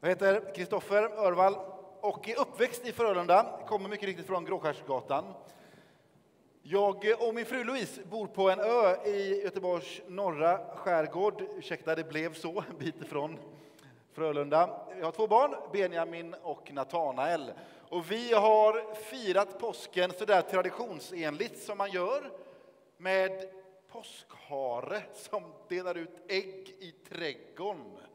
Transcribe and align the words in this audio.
Jag 0.00 0.08
heter 0.08 0.54
Kristoffer 0.54 1.02
Örvall 1.02 1.56
och 2.00 2.28
är 2.28 2.40
uppväxt 2.40 2.86
i 2.86 2.92
Frölunda, 2.92 3.60
kommer 3.66 3.88
mycket 3.88 4.06
riktigt 4.06 4.26
från 4.26 4.44
Gråskärsgatan. 4.44 5.24
Jag 6.62 7.04
och 7.20 7.34
min 7.34 7.46
fru 7.46 7.64
Louise 7.64 8.00
bor 8.04 8.26
på 8.26 8.50
en 8.50 8.60
ö 8.60 8.96
i 9.04 9.42
Göteborgs 9.42 10.00
norra 10.06 10.76
skärgård. 10.76 11.42
Ursäkta, 11.56 11.94
det 11.94 12.04
blev 12.04 12.34
så, 12.34 12.64
en 12.70 12.78
bit 12.78 13.02
ifrån 13.02 13.38
Frölunda. 14.12 14.86
Vi 14.96 15.02
har 15.02 15.12
två 15.12 15.26
barn, 15.26 15.54
Benjamin 15.72 16.34
och 16.42 16.72
Natanael. 16.72 17.52
Och 17.88 18.10
vi 18.10 18.34
har 18.34 18.94
firat 18.94 19.58
påsken 19.58 20.12
så 20.18 20.24
där 20.24 20.42
traditionsenligt 20.42 21.62
som 21.62 21.78
man 21.78 21.90
gör 21.90 22.30
med 22.96 23.50
påskhare 23.92 25.02
som 25.14 25.42
delar 25.68 25.94
ut 25.94 26.22
ägg 26.28 26.76
i 26.78 26.94
trädgården. 27.08 28.07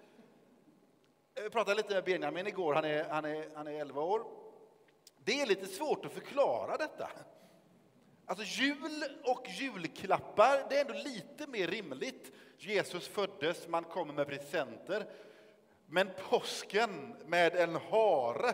Jag 1.36 1.52
pratade 1.52 1.78
lite 1.78 1.94
med 1.94 2.04
Benjamin 2.04 2.48
igår, 2.48 2.74
han 2.74 2.86
är, 2.86 3.04
han, 3.10 3.26
är, 3.26 3.50
han 3.56 3.68
är 3.68 3.72
11 3.72 4.02
år. 4.02 4.26
Det 5.24 5.42
är 5.42 5.46
lite 5.46 5.66
svårt 5.66 6.06
att 6.06 6.14
förklara 6.14 6.78
detta. 6.78 7.10
Alltså 8.26 8.46
jul 8.62 9.04
och 9.24 9.48
julklappar, 9.60 10.66
det 10.70 10.78
är 10.78 10.82
ändå 10.82 10.94
lite 10.94 11.48
mer 11.48 11.68
rimligt. 11.68 12.32
Jesus 12.58 13.08
föddes, 13.08 13.68
man 13.68 13.84
kommer 13.84 14.14
med 14.14 14.28
presenter. 14.28 15.06
Men 15.86 16.10
påsken 16.30 17.16
med 17.26 17.56
en 17.56 17.76
hare, 17.76 18.54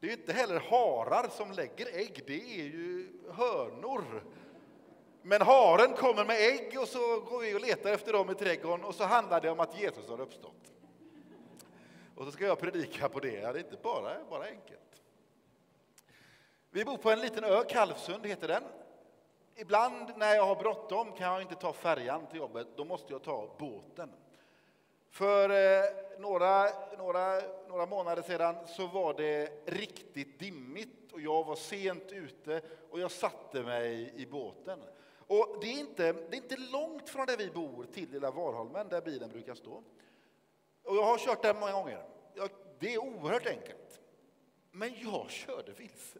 det 0.00 0.06
är 0.06 0.10
ju 0.10 0.16
inte 0.16 0.32
heller 0.32 0.60
harar 0.60 1.28
som 1.28 1.52
lägger 1.52 1.86
ägg, 1.96 2.22
det 2.26 2.60
är 2.60 2.64
ju 2.64 3.08
hönor. 3.32 4.24
Men 5.22 5.42
haren 5.42 5.92
kommer 5.92 6.24
med 6.24 6.36
ägg 6.36 6.78
och 6.80 6.88
så 6.88 7.20
går 7.20 7.40
vi 7.40 7.54
och 7.54 7.60
letar 7.60 7.92
efter 7.92 8.12
dem 8.12 8.30
i 8.30 8.34
trädgården 8.34 8.84
och 8.84 8.94
så 8.94 9.04
handlar 9.04 9.40
det 9.40 9.50
om 9.50 9.60
att 9.60 9.80
Jesus 9.80 10.08
har 10.08 10.20
uppstått. 10.20 10.72
Och 12.18 12.24
så 12.24 12.32
ska 12.32 12.46
jag 12.46 12.58
predika 12.58 13.08
på 13.08 13.20
det. 13.20 13.32
Ja, 13.32 13.52
det 13.52 13.58
är 13.58 13.64
inte 13.64 13.76
bara, 13.82 14.24
bara 14.30 14.44
enkelt. 14.44 15.02
Vi 16.70 16.84
bor 16.84 16.96
på 16.96 17.10
en 17.10 17.20
liten 17.20 17.44
ö, 17.44 17.64
Kalvsund 17.68 18.26
heter 18.26 18.48
den. 18.48 18.62
Ibland 19.56 20.12
när 20.16 20.34
jag 20.34 20.46
har 20.46 20.56
bråttom 20.56 21.12
kan 21.12 21.32
jag 21.32 21.42
inte 21.42 21.54
ta 21.54 21.72
färjan 21.72 22.26
till 22.26 22.38
jobbet, 22.38 22.66
då 22.76 22.84
måste 22.84 23.12
jag 23.12 23.22
ta 23.22 23.56
båten. 23.58 24.10
För 25.10 25.50
eh, 25.50 25.90
några, 26.18 26.68
några, 26.98 27.40
några 27.68 27.86
månader 27.86 28.22
sedan 28.22 28.56
så 28.66 28.86
var 28.86 29.14
det 29.14 29.50
riktigt 29.66 30.38
dimmigt 30.38 31.12
och 31.12 31.20
jag 31.20 31.44
var 31.44 31.56
sent 31.56 32.12
ute 32.12 32.62
och 32.90 33.00
jag 33.00 33.10
satte 33.10 33.62
mig 33.62 34.12
i 34.16 34.26
båten. 34.26 34.80
Och 35.26 35.58
det 35.60 35.66
är 35.66 35.80
inte, 35.80 36.12
det 36.12 36.36
är 36.36 36.42
inte 36.42 36.56
långt 36.56 37.08
från 37.08 37.26
där 37.26 37.36
vi 37.36 37.50
bor 37.50 37.86
till 37.92 38.10
lilla 38.10 38.30
Varholmen 38.30 38.88
där 38.88 39.00
bilen 39.00 39.30
brukar 39.30 39.54
stå. 39.54 39.82
Och 40.88 40.96
jag 40.96 41.02
har 41.02 41.18
kört 41.18 41.42
där 41.42 41.54
många 41.54 41.72
gånger. 41.72 42.04
Det 42.78 42.94
är 42.94 42.98
oerhört 42.98 43.46
enkelt. 43.46 44.00
Men 44.70 44.94
jag 45.00 45.30
körde 45.30 45.72
vilse. 45.72 46.18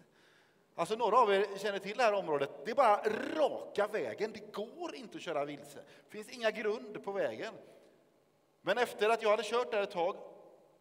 Alltså 0.75 0.95
några 0.95 1.19
av 1.19 1.35
er 1.35 1.47
känner 1.57 1.79
till 1.79 1.97
det 1.97 2.03
här 2.03 2.13
området. 2.13 2.51
Det 2.65 2.71
är 2.71 2.75
bara 2.75 3.03
raka 3.37 3.87
vägen. 3.87 4.33
Det 4.33 4.53
går 4.53 4.95
inte 4.95 5.17
att 5.17 5.23
köra 5.23 5.45
vilse. 5.45 5.79
Det 5.79 6.11
finns 6.11 6.31
inga 6.31 6.51
grund 6.51 7.05
på 7.05 7.13
vägen. 7.13 7.55
Men 8.61 8.79
efter 8.79 9.09
att 9.09 9.23
jag 9.23 9.31
hade 9.31 9.43
kört 9.43 9.71
där 9.71 9.83
ett 9.83 9.91
tag 9.91 10.17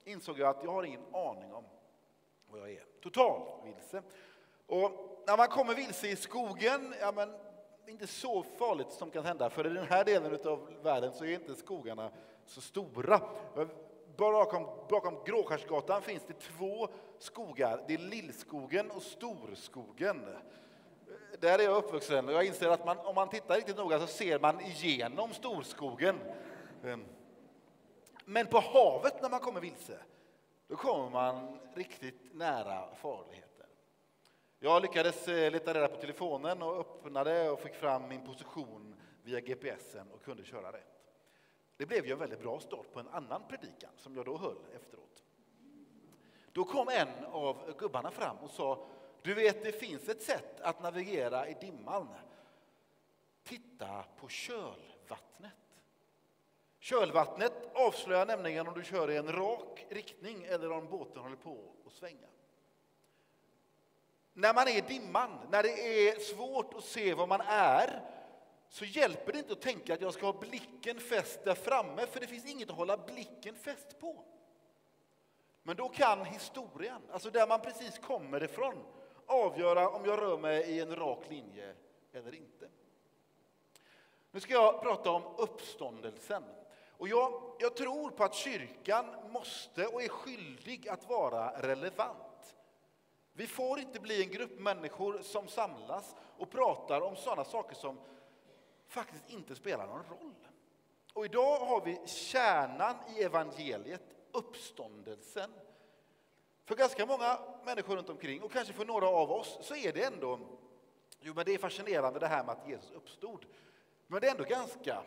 insåg 0.05 0.39
jag 0.39 0.49
att 0.49 0.63
jag 0.63 0.71
har 0.71 0.83
ingen 0.83 1.15
aning 1.15 1.53
om 1.53 1.63
vad 2.49 2.61
jag 2.61 2.71
är. 2.71 2.85
Total 3.01 3.41
vilse. 3.63 4.01
Och 4.65 4.91
när 5.27 5.37
man 5.37 5.47
kommer 5.47 5.75
vilse 5.75 6.07
i 6.07 6.15
skogen, 6.15 6.95
ja 6.99 7.11
men 7.11 7.33
inte 7.87 8.07
så 8.07 8.43
farligt 8.43 8.91
som 8.91 9.11
kan 9.11 9.25
hända, 9.25 9.49
för 9.49 9.67
i 9.67 9.69
den 9.69 9.87
här 9.87 10.05
delen 10.05 10.39
av 10.45 10.73
världen 10.83 11.13
så 11.13 11.25
är 11.25 11.33
inte 11.33 11.55
skogarna 11.55 12.11
så 12.47 12.61
stora. 12.61 13.21
Bakom, 14.17 14.67
bakom 14.89 15.23
Gråskärsgatan 15.25 16.01
finns 16.01 16.23
det 16.27 16.33
två 16.33 16.87
skogar. 17.19 17.83
Det 17.87 17.93
är 17.93 17.97
Lillskogen 17.97 18.91
och 18.91 19.03
Storskogen. 19.03 20.25
Där 21.39 21.59
är 21.59 21.63
jag 21.63 21.77
uppvuxen 21.77 22.27
och 22.27 22.33
jag 22.33 22.45
inser 22.45 22.69
att 22.69 22.85
man, 22.85 22.97
om 22.97 23.15
man 23.15 23.29
tittar 23.29 23.55
riktigt 23.55 23.77
noga 23.77 23.99
så 23.99 24.07
ser 24.07 24.39
man 24.39 24.61
igenom 24.61 25.33
Storskogen. 25.33 26.15
Ehm. 26.83 27.05
Men 28.25 28.47
på 28.47 28.59
havet 28.59 29.21
när 29.21 29.29
man 29.29 29.39
kommer 29.39 29.61
vilse, 29.61 29.99
då 30.67 30.75
kommer 30.75 31.09
man 31.09 31.59
riktigt 31.73 32.33
nära 32.33 32.95
farligheter. 32.95 33.65
Jag 34.59 34.81
lyckades 34.81 35.27
eh, 35.27 35.51
leta 35.51 35.73
reda 35.73 35.87
på 35.87 35.95
telefonen 35.95 36.61
och 36.61 36.79
öppnade 36.79 37.49
och 37.49 37.59
fick 37.59 37.73
fram 37.73 38.07
min 38.07 38.25
position 38.25 38.95
via 39.23 39.39
GPSen 39.39 40.11
och 40.11 40.23
kunde 40.23 40.43
köra 40.43 40.71
rätt. 40.71 40.96
Det 41.77 41.85
blev 41.85 42.05
ju 42.05 42.11
en 42.11 42.19
väldigt 42.19 42.41
bra 42.41 42.59
start 42.59 42.93
på 42.93 42.99
en 42.99 43.07
annan 43.07 43.41
predikan 43.47 43.91
som 43.97 44.15
jag 44.15 44.25
då 44.25 44.37
höll 44.37 44.57
efteråt. 44.75 45.23
Då 46.51 46.63
kom 46.63 46.87
en 46.89 47.25
av 47.25 47.73
gubbarna 47.77 48.11
fram 48.11 48.37
och 48.37 48.51
sa, 48.51 48.87
du 49.21 49.33
vet 49.33 49.63
det 49.63 49.71
finns 49.71 50.09
ett 50.09 50.23
sätt 50.23 50.61
att 50.61 50.81
navigera 50.81 51.47
i 51.47 51.53
dimman. 51.61 52.07
Titta 53.43 54.05
på 54.19 54.27
kölvattnet. 54.27 55.53
Kölvattnet 56.79 57.53
avslöjar 57.73 58.25
nämligen 58.25 58.67
om 58.67 58.73
du 58.73 58.83
kör 58.83 59.11
i 59.11 59.17
en 59.17 59.31
rak 59.31 59.85
riktning 59.89 60.43
eller 60.43 60.71
om 60.71 60.87
båten 60.89 61.21
håller 61.21 61.35
på 61.35 61.73
att 61.85 61.93
svänga. 61.93 62.27
När 64.33 64.53
man 64.53 64.67
är 64.67 64.77
i 64.77 64.81
dimman, 64.81 65.39
när 65.49 65.63
det 65.63 66.09
är 66.09 66.19
svårt 66.19 66.73
att 66.73 66.83
se 66.83 67.13
var 67.13 67.27
man 67.27 67.41
är, 67.47 68.01
så 68.69 68.85
hjälper 68.85 69.31
det 69.33 69.39
inte 69.39 69.53
att 69.53 69.61
tänka 69.61 69.93
att 69.93 70.01
jag 70.01 70.13
ska 70.13 70.25
ha 70.25 70.39
blicken 70.39 70.99
fäst 70.99 71.43
där 71.43 71.55
framme, 71.55 72.05
för 72.07 72.19
det 72.19 72.27
finns 72.27 72.45
inget 72.45 72.69
att 72.69 72.75
hålla 72.75 72.97
blicken 72.97 73.55
fäst 73.55 73.99
på. 73.99 74.23
Men 75.63 75.75
då 75.75 75.89
kan 75.89 76.25
historien, 76.25 77.01
alltså 77.11 77.29
där 77.29 77.47
man 77.47 77.61
precis 77.61 77.99
kommer 77.99 78.43
ifrån, 78.43 78.75
avgöra 79.25 79.89
om 79.89 80.05
jag 80.05 80.21
rör 80.21 80.37
mig 80.37 80.71
i 80.71 80.79
en 80.79 80.95
rak 80.95 81.23
linje 81.29 81.73
eller 82.13 82.35
inte. 82.35 82.69
Nu 84.31 84.39
ska 84.39 84.53
jag 84.53 84.81
prata 84.81 85.11
om 85.11 85.23
uppståndelsen. 85.37 86.43
Och 86.97 87.07
jag, 87.07 87.55
jag 87.59 87.75
tror 87.75 88.09
på 88.09 88.23
att 88.23 88.35
kyrkan 88.35 89.05
måste 89.29 89.87
och 89.87 90.03
är 90.03 90.09
skyldig 90.09 90.87
att 90.89 91.09
vara 91.09 91.61
relevant. 91.61 92.57
Vi 93.33 93.47
får 93.47 93.79
inte 93.79 93.99
bli 93.99 94.23
en 94.23 94.31
grupp 94.31 94.59
människor 94.59 95.21
som 95.21 95.47
samlas 95.47 96.15
och 96.37 96.49
pratar 96.49 97.01
om 97.01 97.15
sådana 97.15 97.45
saker 97.45 97.75
som 97.75 97.99
faktiskt 98.87 99.29
inte 99.29 99.55
spelar 99.55 99.87
någon 99.87 100.05
roll. 100.05 100.35
Och 101.13 101.25
idag 101.25 101.59
har 101.59 101.85
vi 101.85 101.99
kärnan 102.07 102.95
i 103.15 103.23
evangeliet, 103.23 104.15
uppståndelsen. 104.31 105.53
För 106.65 106.75
ganska 106.75 107.05
många 107.05 107.39
människor 107.65 107.95
runt 107.95 108.09
omkring, 108.09 108.41
och 108.41 108.51
kanske 108.51 108.73
för 108.73 108.85
några 108.85 109.07
av 109.07 109.31
oss, 109.31 109.57
så 109.61 109.75
är 109.75 109.93
det 109.93 110.03
ändå 110.03 110.39
Jo, 111.19 111.33
men 111.35 111.45
det 111.45 111.53
är 111.53 111.57
fascinerande 111.57 112.19
det 112.19 112.27
här 112.27 112.43
med 112.43 112.55
att 112.55 112.67
Jesus 112.67 112.91
uppstod. 112.91 113.45
Men 114.07 114.21
det 114.21 114.27
är 114.27 114.31
ändå 114.31 114.43
ganska 114.43 115.03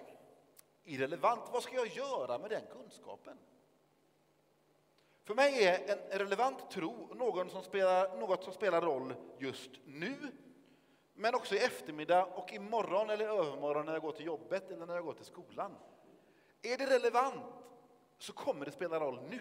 irrelevant. 0.85 1.41
Vad 1.53 1.63
ska 1.63 1.75
jag 1.75 1.87
göra 1.87 2.39
med 2.39 2.51
den 2.51 2.63
kunskapen? 2.73 3.39
För 5.25 5.35
mig 5.35 5.65
är 5.65 5.97
en 6.11 6.19
relevant 6.19 6.71
tro 6.71 7.15
någon 7.15 7.51
som 7.51 7.63
spelar, 7.63 8.17
något 8.17 8.45
som 8.45 8.53
spelar 8.53 8.81
roll 8.81 9.15
just 9.39 9.71
nu, 9.85 10.17
men 11.15 11.35
också 11.35 11.55
i 11.55 11.59
eftermiddag 11.59 12.25
och 12.25 12.53
imorgon 12.53 13.11
eller 13.11 13.25
övermorgon 13.25 13.87
när 13.87 13.93
jag 13.93 14.03
går 14.03 14.13
till 14.13 14.27
jobbet 14.27 14.71
eller 14.71 14.87
när 14.87 14.95
jag 14.95 15.05
går 15.05 15.15
till 15.15 15.25
skolan. 15.25 15.77
Är 16.63 16.79
det 16.79 16.87
relevant 16.87 17.45
så 18.19 18.33
kommer 18.33 18.65
det 18.65 18.73
spela 18.73 19.01
roll 19.01 19.21
nu, 19.31 19.41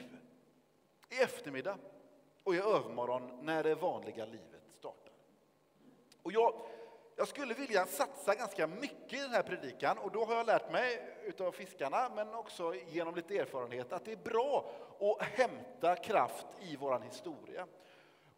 i 1.10 1.22
eftermiddag 1.22 1.78
och 2.44 2.56
i 2.56 2.58
övermorgon 2.58 3.40
när 3.42 3.64
det 3.64 3.76
vanliga 3.76 4.26
livet 4.26 4.62
startar. 4.80 5.14
Och 6.22 6.32
jag, 6.32 6.54
jag 7.16 7.28
skulle 7.28 7.54
vilja 7.54 7.86
satsa 7.86 8.36
ganska 8.36 8.68
mycket 8.68 9.14
i 9.14 9.22
den 9.22 9.32
här 9.32 9.44
predikan 9.44 9.98
och 9.98 10.12
då 10.12 10.26
har 10.26 10.36
jag 10.36 10.46
lärt 10.46 10.72
mig 10.72 11.16
utav 11.24 11.52
fiskarna, 11.52 12.12
men 12.16 12.36
också 12.36 12.74
genom 12.76 13.16
lite 13.16 13.38
erfarenhet, 13.38 13.94
att 13.94 14.06
det 14.06 14.12
är 14.12 14.18
bra 14.18 14.72
att 15.00 15.28
hämta 15.28 15.96
kraft 15.96 16.48
i 16.62 16.76
vår 16.76 17.00
historia. 17.00 17.68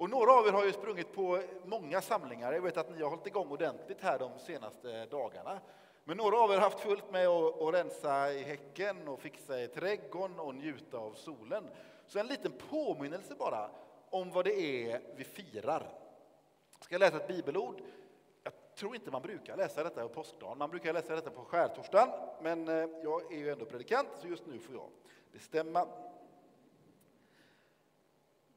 Och 0.02 0.10
några 0.10 0.34
av 0.34 0.48
er 0.48 0.52
har 0.52 0.66
ju 0.66 0.74
sprungit 0.74 1.14
på 1.14 1.42
många 1.66 2.02
samlingar. 2.02 2.54
Jag 2.54 2.62
vet 2.62 2.78
att 2.78 2.92
ni 2.92 3.02
har 3.02 3.10
hållit 3.10 3.28
igång 3.28 3.52
ordentligt 3.52 4.02
här 4.02 4.20
de 4.20 4.40
senaste 4.40 5.06
dagarna. 5.06 5.60
Men 6.04 6.18
några 6.18 6.38
av 6.38 6.52
er 6.52 6.56
har 6.56 6.62
haft 6.62 6.80
fullt 6.80 7.12
med 7.12 7.28
att, 7.28 7.62
att 7.62 7.74
rensa 7.74 8.34
i 8.34 8.44
häcken 8.44 9.08
och 9.08 9.20
fixa 9.20 9.62
i 9.62 9.68
trädgården 9.68 10.40
och 10.40 10.56
njuta 10.56 10.98
av 10.98 11.14
solen. 11.14 11.64
Så 12.08 12.20
en 12.20 12.28
liten 12.28 12.52
påminnelse 12.70 13.36
bara 13.36 13.70
om 14.10 14.32
vad 14.32 14.46
det 14.46 14.60
är 14.60 15.02
vi 15.16 15.24
firar. 15.24 15.90
Jag 16.78 16.86
ska 16.86 16.98
läsa 16.98 17.18
ett 17.18 17.28
bibelord 17.28 17.82
Jag 18.44 18.54
tror 18.76 18.96
inte 18.96 19.12
man 19.12 19.22
brukar 19.22 19.58
läsa 19.58 19.84
detta 19.84 20.02
på 20.02 20.10
påskdagen. 20.10 20.58
Man 20.58 20.70
brukar 20.70 20.94
läsa 20.94 21.16
detta 21.16 21.30
på 21.30 21.44
skärtorsdagen, 21.44 22.10
men 22.42 22.68
eh, 22.68 22.90
jag 23.04 23.34
är 23.34 23.38
ju 23.38 23.50
ändå 23.52 23.66
predikant, 23.66 24.10
så 24.22 24.28
just 24.28 24.46
nu 24.46 24.60
får 24.60 24.76
jag 24.76 24.90
bestämma. 25.32 25.88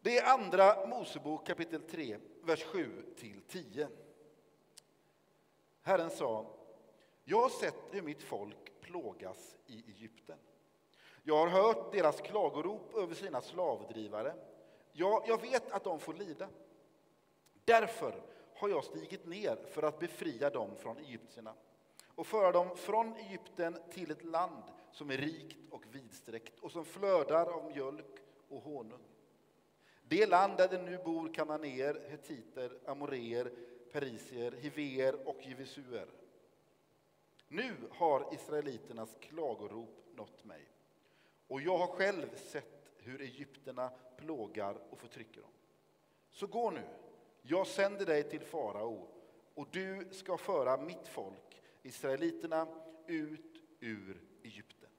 Det 0.04 0.18
är 0.18 0.32
Andra 0.32 0.86
Mosebok 0.86 1.46
kapitel 1.46 1.82
3, 1.82 2.18
vers 2.42 2.64
7 2.64 3.04
till 3.16 3.40
10. 3.48 3.88
Herren 5.82 6.10
sa, 6.10 6.46
jag 7.24 7.40
har 7.40 7.48
sett 7.48 7.74
hur 7.90 8.02
mitt 8.02 8.22
folk 8.22 8.80
plågas 8.80 9.56
i 9.66 9.90
Egypten. 9.90 10.38
Jag 11.22 11.36
har 11.36 11.46
hört 11.46 11.92
deras 11.92 12.20
klagorop 12.20 12.94
över 12.94 13.14
sina 13.14 13.40
slavdrivare. 13.40 14.34
Ja, 14.92 15.24
jag 15.26 15.40
vet 15.40 15.70
att 15.70 15.84
de 15.84 16.00
får 16.00 16.14
lida. 16.14 16.48
Därför 17.64 18.22
har 18.54 18.68
jag 18.68 18.84
stigit 18.84 19.26
ner 19.26 19.56
för 19.70 19.82
att 19.82 19.98
befria 19.98 20.50
dem 20.50 20.76
från 20.76 20.98
egyptierna 20.98 21.54
och 22.14 22.26
föra 22.26 22.52
dem 22.52 22.76
från 22.76 23.16
Egypten 23.16 23.76
till 23.90 24.10
ett 24.10 24.24
land 24.24 24.62
som 24.92 25.10
är 25.10 25.16
rikt 25.16 25.58
och 25.70 25.82
vidsträckt 25.90 26.58
och 26.60 26.72
som 26.72 26.84
flödar 26.84 27.46
av 27.46 27.64
mjölk 27.64 28.18
och 28.48 28.62
honung. 28.62 29.13
Det 30.08 30.26
land 30.26 30.56
där 30.56 30.68
det 30.68 30.82
nu 30.82 30.98
bor 31.04 31.34
kananéer, 31.34 32.00
hetiter, 32.08 32.78
amoreer, 32.86 33.52
perisier, 33.92 34.52
hiver 34.52 35.28
och 35.28 35.36
jivisuer. 35.42 36.06
Nu 37.48 37.74
har 37.90 38.34
israeliternas 38.34 39.16
klagorop 39.20 40.04
nått 40.14 40.44
mig 40.44 40.68
och 41.48 41.60
jag 41.60 41.78
har 41.78 41.86
själv 41.86 42.36
sett 42.36 42.92
hur 42.96 43.20
egyptierna 43.20 43.90
plågar 44.16 44.76
och 44.90 44.98
förtrycker 44.98 45.40
dem. 45.40 45.50
Så 46.30 46.46
gå 46.46 46.70
nu, 46.70 46.82
jag 47.42 47.66
sänder 47.66 48.06
dig 48.06 48.22
till 48.22 48.40
farao 48.40 49.08
och 49.54 49.68
du 49.70 50.08
ska 50.12 50.36
föra 50.36 50.76
mitt 50.76 51.08
folk, 51.08 51.62
israeliterna, 51.82 52.66
ut 53.06 53.62
ur 53.80 54.20
Egypten. 54.42 54.90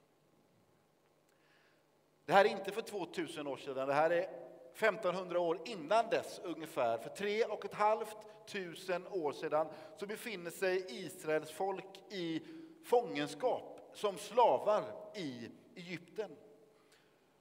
Det 2.26 2.34
här 2.34 2.46
är 2.46 2.50
inte 2.50 2.72
för 2.72 2.82
2000 2.82 3.48
år 3.48 3.58
sedan, 3.58 3.88
det 3.88 3.94
här 3.94 4.10
är 4.10 4.45
1500 4.76 5.40
år 5.40 5.60
innan 5.66 6.10
dess 6.10 6.42
ungefär. 6.44 6.98
För 6.98 7.10
tre 7.10 7.44
och 7.44 7.66
ett 7.66 7.74
halvt 7.74 8.18
tusen 8.48 9.08
år 9.08 9.32
sedan 9.32 9.68
så 9.98 10.06
befinner 10.06 10.52
sig 10.52 10.86
Israels 10.90 11.52
folk 11.52 12.00
i 12.10 12.42
fångenskap 12.84 13.90
som 13.94 14.18
slavar 14.18 14.84
i 15.16 15.50
Egypten. 15.76 16.32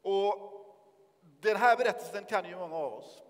Och 0.03 0.51
den 1.41 1.57
här 1.57 1.77
berättelsen 1.77 2.25
kan 2.25 2.49
ju 2.49 2.57
många 2.57 2.77
av 2.77 2.95
oss. 2.95 3.23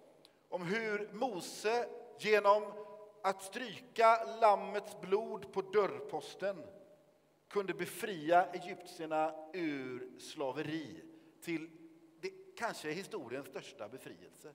Om 0.49 0.63
hur 0.63 1.13
Mose 1.13 1.89
genom 2.19 2.63
att 3.23 3.43
stryka 3.43 4.25
lammets 4.41 5.01
blod 5.01 5.53
på 5.53 5.63
dörrposten 5.63 6.63
kunde 7.49 7.75
befria 7.75 8.47
egyptierna 8.47 9.35
ur 9.53 10.11
slaveri 10.19 11.03
till 11.41 11.71
kanske 12.57 12.91
historiens 12.91 13.47
största 13.47 13.89
befrielse. 13.89 14.53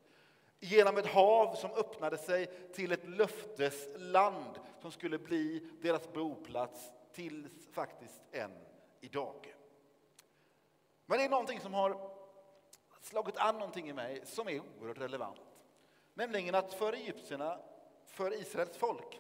Genom 0.60 0.98
ett 0.98 1.06
hav 1.06 1.56
som 1.56 1.72
öppnade 1.72 2.18
sig 2.18 2.48
till 2.74 2.92
ett 2.92 3.10
löftesland 3.10 4.60
som 4.82 4.92
skulle 4.92 5.18
bli 5.18 5.70
deras 5.82 6.14
boplats 6.14 6.92
tills 7.12 7.68
faktiskt 7.72 8.22
än 8.32 8.52
idag. 9.02 9.56
Men 11.06 11.18
det 11.18 11.24
är 11.24 11.30
någonting 11.30 11.60
som 11.60 11.74
har 11.74 12.12
slagit 13.02 13.38
an 13.38 13.56
någonting 13.56 13.90
i 13.90 13.94
mig 13.94 14.22
som 14.26 14.48
är 14.48 14.60
oerhört 14.60 14.98
relevant. 14.98 15.40
Nämligen 16.14 16.56
att 16.56 16.74
för 16.74 16.94
egyptierna, 16.94 17.60
för 18.06 18.34
Israels 18.34 18.78
folk, 18.78 19.20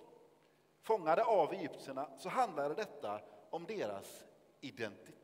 fångade 0.82 1.24
av 1.24 1.54
egyptierna, 1.54 2.10
så 2.18 2.30
handlade 2.30 2.76
detta 2.76 3.22
om 3.50 3.66
deras 3.66 4.26
identitet. 4.62 5.19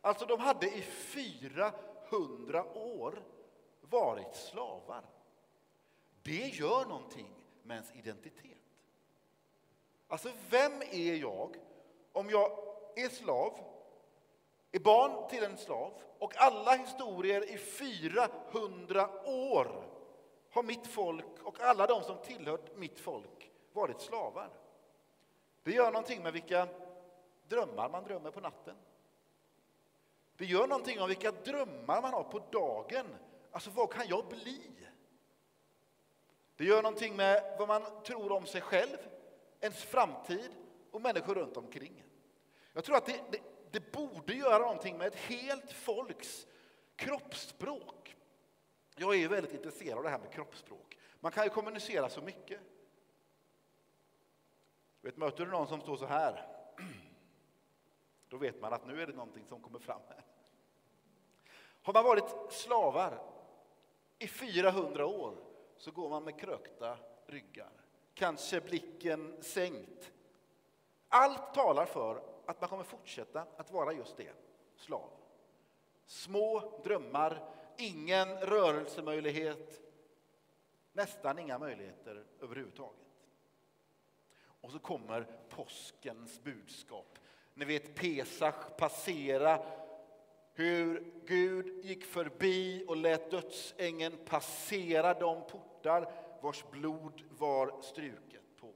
Alltså, 0.00 0.26
de 0.26 0.40
hade 0.40 0.66
i 0.66 0.82
400 0.82 1.74
år 2.74 3.22
varit 3.80 4.34
slavar. 4.34 5.04
Det 6.22 6.46
gör 6.46 6.84
någonting 6.84 7.34
med 7.62 7.74
ens 7.74 7.92
identitet. 7.94 8.58
Alltså, 10.08 10.28
vem 10.50 10.82
är 10.82 11.14
jag 11.14 11.56
om 12.12 12.30
jag 12.30 12.50
är 12.96 13.08
slav, 13.08 13.58
är 14.72 14.78
barn 14.78 15.28
till 15.28 15.44
en 15.44 15.56
slav 15.56 15.92
och 16.18 16.36
alla 16.36 16.72
historier 16.76 17.54
i 17.54 17.58
400 17.58 19.10
år 19.24 19.90
har 20.50 20.62
mitt 20.62 20.86
folk 20.86 21.42
och 21.42 21.60
alla 21.60 21.86
de 21.86 22.02
som 22.02 22.18
tillhört 22.18 22.76
mitt 22.76 23.00
folk 23.00 23.50
varit 23.72 24.00
slavar. 24.00 24.50
Det 25.62 25.72
gör 25.72 25.92
någonting 25.92 26.22
med 26.22 26.32
vilka 26.32 26.68
drömmar 27.48 27.90
man 27.90 28.04
drömmer 28.04 28.30
på 28.30 28.40
natten. 28.40 28.76
Det 30.40 30.46
gör 30.46 30.66
någonting 30.66 31.00
om 31.00 31.08
vilka 31.08 31.30
drömmar 31.30 32.02
man 32.02 32.12
har 32.12 32.22
på 32.22 32.38
dagen. 32.38 33.06
Alltså, 33.50 33.70
vad 33.70 33.92
kan 33.92 34.08
jag 34.08 34.28
bli? 34.28 34.60
Det 36.56 36.64
gör 36.64 36.82
någonting 36.82 37.16
med 37.16 37.56
vad 37.58 37.68
man 37.68 37.82
tror 38.04 38.32
om 38.32 38.46
sig 38.46 38.60
själv, 38.60 38.96
ens 39.60 39.84
framtid 39.84 40.50
och 40.90 41.00
människor 41.00 41.34
runt 41.34 41.56
omkring. 41.56 42.04
Jag 42.72 42.84
tror 42.84 42.96
att 42.96 43.06
det, 43.06 43.20
det, 43.30 43.38
det 43.70 43.92
borde 43.92 44.34
göra 44.34 44.58
någonting 44.58 44.98
med 44.98 45.06
ett 45.06 45.16
helt 45.16 45.72
folks 45.72 46.46
kroppsspråk. 46.96 48.16
Jag 48.96 49.16
är 49.16 49.28
väldigt 49.28 49.54
intresserad 49.54 49.98
av 49.98 50.04
det 50.04 50.10
här 50.10 50.18
med 50.18 50.32
kroppsspråk. 50.32 50.98
Man 51.20 51.32
kan 51.32 51.44
ju 51.44 51.50
kommunicera 51.50 52.08
så 52.08 52.20
mycket. 52.20 52.60
Vet, 55.00 55.16
möter 55.16 55.44
du 55.44 55.50
någon 55.50 55.68
som 55.68 55.80
står 55.80 55.96
så 55.96 56.06
här, 56.06 56.49
då 58.30 58.36
vet 58.36 58.60
man 58.60 58.72
att 58.72 58.86
nu 58.86 59.02
är 59.02 59.06
det 59.06 59.12
någonting 59.12 59.44
som 59.46 59.60
kommer 59.60 59.78
fram 59.78 60.00
här. 60.08 60.24
Har 61.82 61.92
man 61.92 62.04
varit 62.04 62.52
slavar 62.52 63.22
i 64.18 64.28
400 64.28 65.06
år 65.06 65.34
så 65.76 65.90
går 65.90 66.08
man 66.08 66.24
med 66.24 66.40
krökta 66.40 66.98
ryggar, 67.26 67.72
kanske 68.14 68.60
blicken 68.60 69.42
sänkt. 69.42 70.12
Allt 71.08 71.54
talar 71.54 71.86
för 71.86 72.22
att 72.46 72.60
man 72.60 72.70
kommer 72.70 72.84
fortsätta 72.84 73.46
att 73.56 73.70
vara 73.70 73.92
just 73.92 74.16
det, 74.16 74.32
slav. 74.76 75.10
Små 76.06 76.80
drömmar, 76.84 77.54
ingen 77.78 78.28
rörelsemöjlighet, 78.28 79.80
nästan 80.92 81.38
inga 81.38 81.58
möjligheter 81.58 82.24
överhuvudtaget. 82.40 83.00
Och 84.60 84.70
så 84.70 84.78
kommer 84.78 85.26
påskens 85.48 86.42
budskap. 86.42 87.18
Ni 87.60 87.66
vet 87.66 87.94
Pesach 87.94 88.76
passera, 88.76 89.62
hur 90.52 91.12
Gud 91.26 91.84
gick 91.84 92.04
förbi 92.04 92.84
och 92.88 92.96
lät 92.96 93.30
dödsängeln 93.30 94.18
passera 94.26 95.14
de 95.14 95.46
portar 95.46 96.12
vars 96.40 96.64
blod 96.70 97.22
var 97.30 97.82
struket 97.82 98.56
på. 98.60 98.72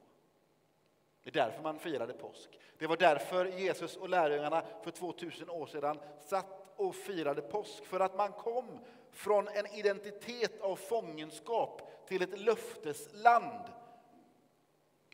Det 1.23 1.31
är 1.31 1.47
därför 1.47 1.63
man 1.63 1.79
firade 1.79 2.13
påsk. 2.13 2.59
Det 2.79 2.87
var 2.87 2.97
därför 2.97 3.47
Jesus 3.47 3.97
och 3.97 4.09
lärjungarna 4.09 4.65
för 4.83 4.91
2000 4.91 5.51
år 5.51 5.67
sedan 5.67 6.01
satt 6.21 6.73
och 6.77 6.95
firade 6.95 7.43
påsk. 7.43 7.85
För 7.85 8.01
att 8.01 8.17
man 8.17 8.33
kom 8.33 8.81
från 9.11 9.49
en 9.49 9.67
identitet 9.67 10.61
av 10.61 10.77
fångenskap 10.77 12.07
till 12.09 12.23
ett 12.23 12.41
löftesland. 12.41 13.65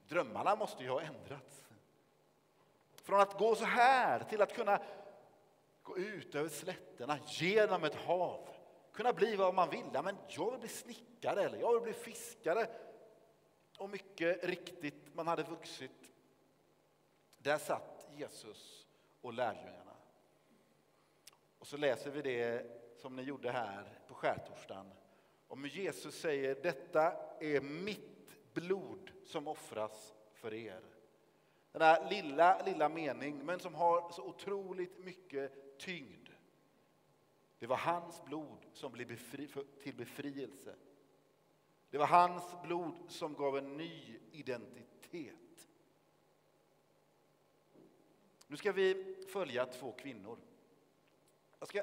Drömmarna 0.08 0.56
måste 0.56 0.82
ju 0.82 0.90
ha 0.90 1.00
ändrats. 1.00 1.69
Från 3.10 3.20
att 3.20 3.38
gå 3.38 3.54
så 3.54 3.64
här 3.64 4.24
till 4.24 4.42
att 4.42 4.54
kunna 4.54 4.82
gå 5.82 5.98
ut 5.98 6.34
över 6.34 6.48
slätterna, 6.48 7.18
genom 7.26 7.84
ett 7.84 7.94
hav. 7.94 8.48
Kunna 8.92 9.12
bli 9.12 9.36
vad 9.36 9.54
man 9.54 9.70
vill. 9.70 9.84
men 9.92 10.16
jag 10.28 10.50
vill 10.50 10.60
bli 10.60 10.68
snickare 10.68 11.44
eller 11.44 11.58
jag 11.58 11.72
vill 11.72 11.82
bli 11.82 11.92
fiskare. 11.92 12.66
Och 13.78 13.90
mycket 13.90 14.44
riktigt, 14.44 15.14
man 15.14 15.26
hade 15.26 15.42
vuxit. 15.42 16.12
Där 17.38 17.58
satt 17.58 18.08
Jesus 18.16 18.86
och 19.20 19.32
lärjungarna. 19.32 19.96
Och 21.58 21.66
så 21.66 21.76
läser 21.76 22.10
vi 22.10 22.22
det 22.22 22.66
som 22.96 23.16
ni 23.16 23.22
gjorde 23.22 23.50
här 23.50 23.98
på 24.08 24.14
skärtorsdagen. 24.14 24.92
Om 25.48 25.66
Jesus 25.66 26.20
säger 26.20 26.62
detta 26.62 27.12
är 27.40 27.60
mitt 27.60 28.54
blod 28.54 29.10
som 29.24 29.48
offras 29.48 30.14
för 30.32 30.54
er. 30.54 30.89
Den 31.72 31.82
här 31.82 32.10
lilla, 32.10 32.62
lilla 32.62 32.88
mening, 32.88 33.38
men 33.44 33.60
som 33.60 33.74
har 33.74 34.10
så 34.10 34.22
otroligt 34.22 34.98
mycket 34.98 35.78
tyngd. 35.78 36.28
Det 37.58 37.66
var 37.66 37.76
hans 37.76 38.24
blod 38.24 38.66
som 38.72 38.92
blev 38.92 39.08
befri, 39.08 39.48
till 39.82 39.94
befrielse. 39.94 40.74
Det 41.90 41.98
var 41.98 42.06
hans 42.06 42.44
blod 42.62 42.94
som 43.08 43.34
gav 43.34 43.58
en 43.58 43.76
ny 43.76 44.18
identitet. 44.32 45.68
Nu 48.46 48.56
ska 48.56 48.72
vi 48.72 49.16
följa 49.28 49.66
två 49.66 49.92
kvinnor. 49.92 50.38
Ska, 51.62 51.82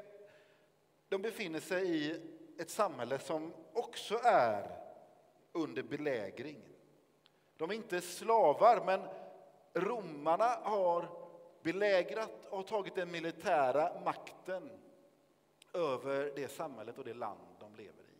de 1.08 1.22
befinner 1.22 1.60
sig 1.60 1.88
i 1.88 2.20
ett 2.58 2.70
samhälle 2.70 3.18
som 3.18 3.52
också 3.72 4.20
är 4.24 4.78
under 5.52 5.82
belägring. 5.82 6.62
De 7.56 7.70
är 7.70 7.74
inte 7.74 8.00
slavar, 8.00 8.84
men 8.84 9.00
romarna 9.80 10.58
har 10.62 11.08
belägrat 11.62 12.46
och 12.50 12.66
tagit 12.66 12.94
den 12.94 13.10
militära 13.10 14.00
makten 14.04 14.70
över 15.74 16.32
det 16.36 16.48
samhället 16.48 16.98
och 16.98 17.04
det 17.04 17.14
land 17.14 17.40
de 17.60 17.74
lever 17.74 18.02
i. 18.02 18.18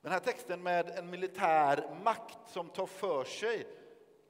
Den 0.00 0.12
här 0.12 0.20
texten 0.20 0.62
med 0.62 0.90
en 0.90 1.10
militär 1.10 1.96
makt 2.04 2.38
som 2.46 2.68
tar 2.68 2.86
för 2.86 3.24
sig 3.24 3.66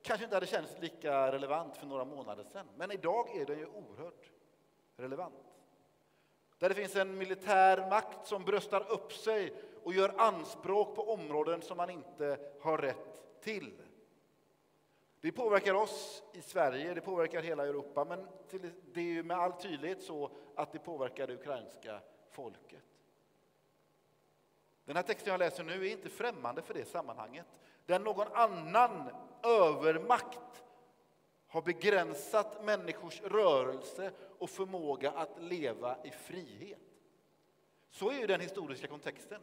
kanske 0.03 0.25
inte 0.25 0.37
hade 0.37 0.47
känts 0.47 0.79
lika 0.81 1.33
relevant 1.33 1.77
för 1.77 1.87
några 1.87 2.05
månader 2.05 2.45
sedan, 2.45 2.67
men 2.77 2.93
idag 2.93 3.37
är 3.37 3.47
den 3.47 3.59
ju 3.59 3.67
oerhört 3.67 4.31
relevant. 4.97 5.35
Där 6.59 6.69
det 6.69 6.75
finns 6.75 6.97
en 6.97 7.19
militär 7.19 7.91
makt 7.91 8.27
som 8.27 8.45
bröstar 8.45 8.93
upp 8.93 9.13
sig 9.13 9.55
och 9.85 9.95
gör 9.95 10.21
anspråk 10.21 10.95
på 10.97 11.13
områden 11.13 11.63
som 11.63 11.77
man 11.77 11.91
inte 11.91 12.39
har 12.61 12.79
rätt 12.79 13.41
till. 13.41 13.73
Det 15.27 15.33
påverkar 15.33 15.75
oss 15.75 16.23
i 16.33 16.43
Sverige, 16.43 16.95
det 16.95 17.01
påverkar 17.01 17.43
hela 17.43 17.67
Europa, 17.67 18.05
men 18.05 18.27
det 18.95 19.19
är 19.19 19.23
med 19.23 19.37
all 19.37 19.53
tydlighet 19.53 20.03
så 20.03 20.31
att 20.55 20.73
det 20.73 20.79
påverkar 20.79 21.27
det 21.27 21.35
ukrainska 21.35 22.01
folket. 22.31 22.85
Den 24.85 24.97
här 24.97 25.03
texten 25.03 25.31
jag 25.31 25.39
läser 25.39 25.65
nu 25.65 25.87
är 25.87 25.91
inte 25.93 26.09
främmande 26.09 26.63
för 26.63 26.75
det 26.75 26.85
sammanhanget. 26.85 27.47
Där 27.87 27.99
någon 27.99 28.27
annan 28.33 29.11
övermakt 29.43 30.65
har 31.47 31.63
begränsat 31.63 32.65
människors 32.65 33.23
rörelse 33.23 34.13
och 34.39 34.51
förmåga 34.51 35.11
att 35.11 35.43
leva 35.43 35.97
i 36.05 36.11
frihet. 36.11 37.01
Så 37.91 38.11
är 38.11 38.19
ju 38.19 38.27
den 38.27 38.41
historiska 38.41 38.87
kontexten 38.87 39.43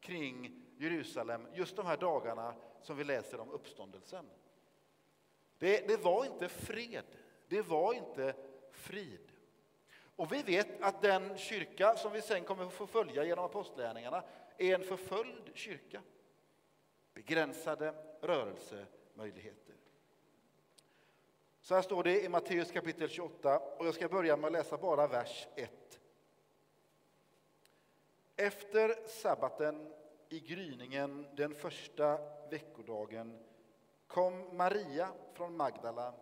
kring 0.00 0.64
Jerusalem 0.76 1.46
just 1.54 1.76
de 1.76 1.86
här 1.86 1.96
dagarna 1.96 2.54
som 2.82 2.96
vi 2.96 3.04
läser 3.04 3.40
om 3.40 3.50
uppståndelsen. 3.50 4.26
Det, 5.58 5.88
det 5.88 5.96
var 5.96 6.24
inte 6.24 6.48
fred, 6.48 7.04
det 7.48 7.62
var 7.62 7.94
inte 7.94 8.34
frid. 8.70 9.32
Och 10.16 10.32
vi 10.32 10.42
vet 10.42 10.82
att 10.82 11.02
den 11.02 11.38
kyrka 11.38 11.96
som 11.96 12.12
vi 12.12 12.22
sen 12.22 12.44
kommer 12.44 12.64
att 12.64 12.72
få 12.72 12.86
följa 12.86 13.24
genom 13.24 13.44
apostlärningarna 13.44 14.24
är 14.58 14.74
en 14.74 14.84
förföljd 14.84 15.50
kyrka. 15.54 16.02
Begränsade 17.14 17.94
rörelsemöjligheter. 18.20 19.74
Så 21.60 21.74
här 21.74 21.82
står 21.82 22.02
det 22.02 22.24
i 22.24 22.28
Matteus 22.28 22.70
kapitel 22.70 23.08
28 23.08 23.58
och 23.58 23.86
jag 23.86 23.94
ska 23.94 24.08
börja 24.08 24.36
med 24.36 24.46
att 24.46 24.52
läsa 24.52 24.76
bara 24.76 25.06
vers 25.06 25.48
1. 25.56 26.00
Efter 28.36 29.08
sabbaten 29.08 29.92
i 30.28 30.40
gryningen 30.40 31.26
den 31.36 31.54
första 31.54 32.18
veckodagen 32.50 33.38
kom 34.08 34.56
Maria 34.56 35.12
från 35.32 35.56
Magdala 35.56 36.14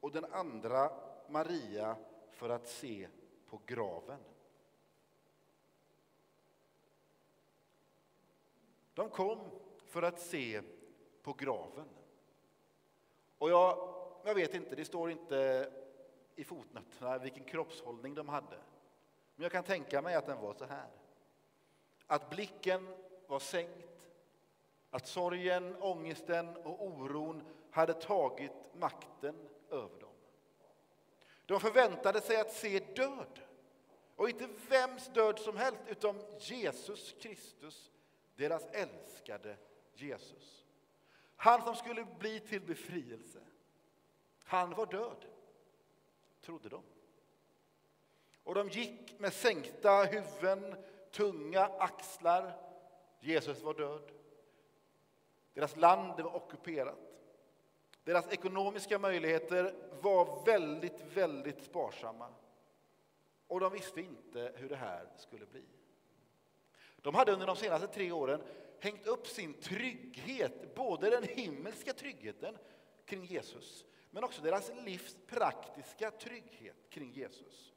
och 0.00 0.12
den 0.12 0.24
andra 0.24 0.90
Maria 1.28 1.96
för 2.30 2.48
att 2.48 2.68
se 2.68 3.08
på 3.46 3.60
graven. 3.66 4.20
De 8.94 9.10
kom 9.10 9.38
för 9.86 10.02
att 10.02 10.20
se 10.20 10.62
på 11.22 11.32
graven. 11.32 11.88
Och 13.38 13.50
jag, 13.50 13.94
jag 14.24 14.34
vet 14.34 14.54
inte, 14.54 14.76
det 14.76 14.84
står 14.84 15.10
inte 15.10 15.70
i 16.36 16.44
fotnoterna 16.44 17.18
vilken 17.18 17.44
kroppshållning 17.44 18.14
de 18.14 18.28
hade. 18.28 18.58
Men 19.34 19.42
jag 19.42 19.52
kan 19.52 19.64
tänka 19.64 20.02
mig 20.02 20.14
att 20.14 20.26
den 20.26 20.40
var 20.40 20.54
så 20.54 20.64
här. 20.64 20.88
Att 22.06 22.30
blicken 22.30 22.88
var 23.26 23.38
sänkt, 23.38 23.89
att 24.90 25.06
sorgen, 25.06 25.76
ångesten 25.80 26.56
och 26.56 26.86
oron 26.86 27.42
hade 27.70 27.94
tagit 27.94 28.52
makten 28.74 29.48
över 29.70 30.00
dem. 30.00 30.10
De 31.46 31.60
förväntade 31.60 32.20
sig 32.20 32.36
att 32.40 32.52
se 32.52 32.78
död. 32.78 33.40
Och 34.16 34.28
inte 34.28 34.48
vems 34.68 35.08
död 35.08 35.38
som 35.38 35.56
helst, 35.56 35.80
utan 35.88 36.22
Jesus 36.38 37.14
Kristus, 37.20 37.90
deras 38.36 38.66
älskade 38.72 39.56
Jesus. 39.94 40.66
Han 41.36 41.62
som 41.62 41.74
skulle 41.74 42.06
bli 42.18 42.40
till 42.40 42.60
befrielse. 42.60 43.40
Han 44.44 44.70
var 44.70 44.86
död, 44.86 45.26
trodde 46.40 46.68
de. 46.68 46.82
Och 48.44 48.54
de 48.54 48.68
gick 48.68 49.18
med 49.18 49.32
sänkta 49.32 50.04
huvuden, 50.04 50.76
tunga 51.10 51.64
axlar. 51.64 52.58
Jesus 53.20 53.62
var 53.62 53.74
död. 53.74 54.12
Deras 55.60 55.76
land 55.76 56.20
var 56.20 56.36
ockuperat. 56.36 56.98
Deras 58.04 58.32
ekonomiska 58.32 58.98
möjligheter 58.98 59.74
var 60.00 60.44
väldigt, 60.46 61.00
väldigt 61.14 61.62
sparsamma. 61.62 62.28
Och 63.46 63.60
de 63.60 63.72
visste 63.72 64.00
inte 64.00 64.52
hur 64.56 64.68
det 64.68 64.76
här 64.76 65.08
skulle 65.16 65.46
bli. 65.46 65.64
De 66.96 67.14
hade 67.14 67.32
under 67.32 67.46
de 67.46 67.56
senaste 67.56 67.86
tre 67.86 68.12
åren 68.12 68.42
hängt 68.78 69.06
upp 69.06 69.26
sin 69.26 69.54
trygghet, 69.54 70.74
både 70.74 71.10
den 71.10 71.24
himmelska 71.24 71.92
tryggheten 71.92 72.56
kring 73.04 73.24
Jesus, 73.24 73.84
men 74.10 74.24
också 74.24 74.42
deras 74.42 74.72
livs 74.84 75.16
praktiska 75.26 76.10
trygghet 76.10 76.90
kring 76.90 77.12
Jesus. 77.12 77.72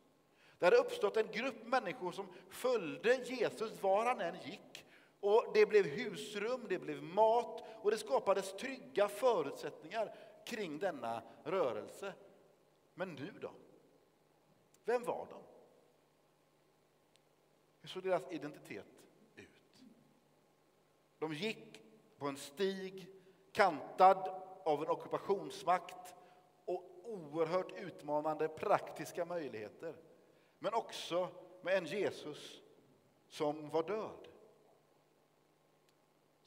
Det 0.59 0.65
hade 0.65 0.77
uppstått 0.77 1.17
en 1.17 1.31
grupp 1.31 1.65
människor 1.65 2.11
som 2.11 2.27
följde 2.49 3.15
Jesus 3.15 3.81
var 3.81 4.05
han 4.05 4.21
än 4.21 4.35
gick. 4.45 4.85
Och 5.23 5.45
Det 5.53 5.65
blev 5.65 5.85
husrum, 5.85 6.65
det 6.69 6.79
blev 6.79 7.03
mat 7.03 7.62
och 7.83 7.91
det 7.91 7.97
skapades 7.97 8.53
trygga 8.53 9.07
förutsättningar 9.07 10.15
kring 10.45 10.79
denna 10.79 11.23
rörelse. 11.43 12.13
Men 12.93 13.15
nu 13.15 13.33
då? 13.41 13.51
Vem 14.85 15.03
var 15.03 15.27
de? 15.29 15.41
Hur 17.81 17.89
såg 17.89 18.03
deras 18.03 18.31
identitet 18.31 18.85
ut? 19.35 19.83
De 21.19 21.33
gick 21.33 21.81
på 22.17 22.27
en 22.27 22.37
stig 22.37 23.07
kantad 23.51 24.41
av 24.65 24.83
en 24.83 24.89
ockupationsmakt 24.89 26.15
och 26.65 26.83
oerhört 27.03 27.71
utmanande 27.71 28.47
praktiska 28.47 29.25
möjligheter. 29.25 29.95
Men 30.59 30.73
också 30.73 31.29
med 31.61 31.77
en 31.77 31.85
Jesus 31.85 32.61
som 33.27 33.69
var 33.69 33.83
död. 33.83 34.32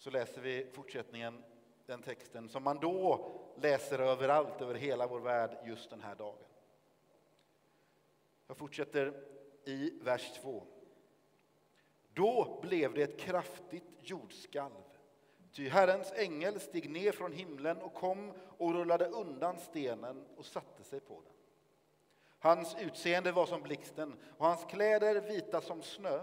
Så 0.06 0.10
läser 0.10 0.40
vi 0.40 0.66
fortsättningen, 0.72 1.44
den 1.86 2.02
texten 2.02 2.48
som 2.48 2.62
man 2.62 2.78
då 2.80 3.30
läser 3.56 3.98
överallt 3.98 4.60
över 4.60 4.74
hela 4.74 5.06
vår 5.06 5.20
värld 5.20 5.58
just 5.64 5.90
den 5.90 6.00
här 6.00 6.14
dagen. 6.14 6.44
Jag 8.46 8.56
fortsätter 8.56 9.24
i 9.64 9.92
vers 10.02 10.32
2. 10.42 10.62
Då 12.14 12.58
blev 12.62 12.94
det 12.94 13.02
ett 13.02 13.18
kraftigt 13.18 13.84
jordskalv. 14.00 14.84
Ty 15.52 15.68
Herrens 15.68 16.12
ängel 16.12 16.60
steg 16.60 16.90
ner 16.90 17.12
från 17.12 17.32
himlen 17.32 17.76
och 17.76 17.94
kom 17.94 18.32
och 18.58 18.74
rullade 18.74 19.06
undan 19.06 19.58
stenen 19.58 20.26
och 20.36 20.46
satte 20.46 20.84
sig 20.84 21.00
på 21.00 21.22
den. 21.24 21.34
Hans 22.38 22.76
utseende 22.80 23.32
var 23.32 23.46
som 23.46 23.62
blixten 23.62 24.16
och 24.38 24.46
hans 24.46 24.64
kläder 24.64 25.20
vita 25.20 25.60
som 25.60 25.82
snö. 25.82 26.20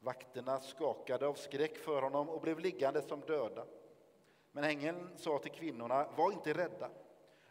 Vakterna 0.00 0.60
skakade 0.60 1.26
av 1.26 1.34
skräck 1.34 1.76
för 1.76 2.02
honom 2.02 2.28
och 2.28 2.40
blev 2.40 2.58
liggande 2.58 3.02
som 3.02 3.20
döda. 3.20 3.66
Men 4.52 4.64
ängeln 4.64 5.10
sa 5.16 5.38
till 5.38 5.50
kvinnorna, 5.50 6.08
var 6.16 6.32
inte 6.32 6.52
rädda. 6.52 6.90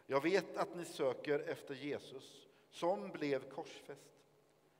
Jag 0.06 0.22
vet 0.22 0.56
att 0.56 0.76
ni 0.76 0.84
söker 0.84 1.38
efter 1.38 1.74
Jesus 1.74 2.48
som 2.70 3.10
blev 3.10 3.50
korsfäst. 3.50 4.10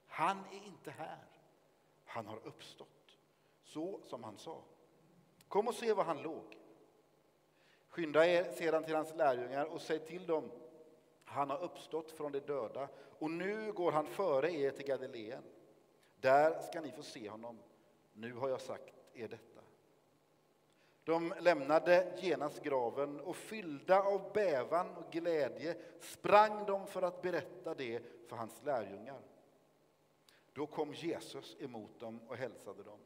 Han 0.07 0.39
är 0.53 0.67
inte 0.67 0.91
här. 0.91 1.25
Han 2.05 2.27
har 2.27 2.41
uppstått, 2.45 3.19
så 3.65 4.01
som 4.05 4.25
han 4.25 4.39
sa. 4.39 4.63
Kom 5.49 5.69
och 5.69 5.75
se 5.75 5.93
var 5.93 6.05
han 6.05 6.23
låg. 6.23 6.59
Skynda 7.89 8.27
er 8.27 8.53
sedan 8.53 8.85
till 8.85 8.97
hans 8.97 9.15
lärjungar 9.15 9.65
och 9.65 9.81
säg 9.81 9.99
till 9.99 10.27
dem 10.27 10.51
han 11.25 11.51
har 11.51 11.63
uppstått 11.63 12.11
från 12.11 12.33
de 12.33 12.41
döda 12.41 12.89
och 13.19 13.31
nu 13.31 13.73
går 13.73 13.93
han 13.93 14.07
före 14.07 14.53
er 14.53 14.71
till 14.71 14.87
Galileen. 14.87 15.43
Där 16.21 16.63
ska 16.63 16.81
ni 16.81 16.93
få 16.93 17.03
se 17.03 17.29
honom. 17.29 17.59
Nu 18.13 18.33
har 18.33 18.49
jag 18.49 18.61
sagt 18.61 18.95
er 19.15 19.29
detta. 19.29 19.61
De 21.05 21.35
lämnade 21.41 22.19
genast 22.19 22.63
graven 22.63 23.21
och 23.21 23.37
fyllda 23.37 24.03
av 24.03 24.33
bävan 24.33 24.97
och 24.97 25.13
glädje 25.13 25.77
sprang 26.01 26.67
de 26.67 26.87
för 26.87 27.03
att 27.03 27.23
berätta 27.23 27.75
det 27.75 28.03
för 28.29 28.37
hans 28.37 28.63
lärjungar. 28.65 29.21
Då 30.53 30.67
kom 30.67 30.95
Jesus 30.95 31.57
emot 31.61 32.01
dem 32.01 32.21
och 32.29 32.37
hälsade 32.37 32.83
dem. 32.83 32.99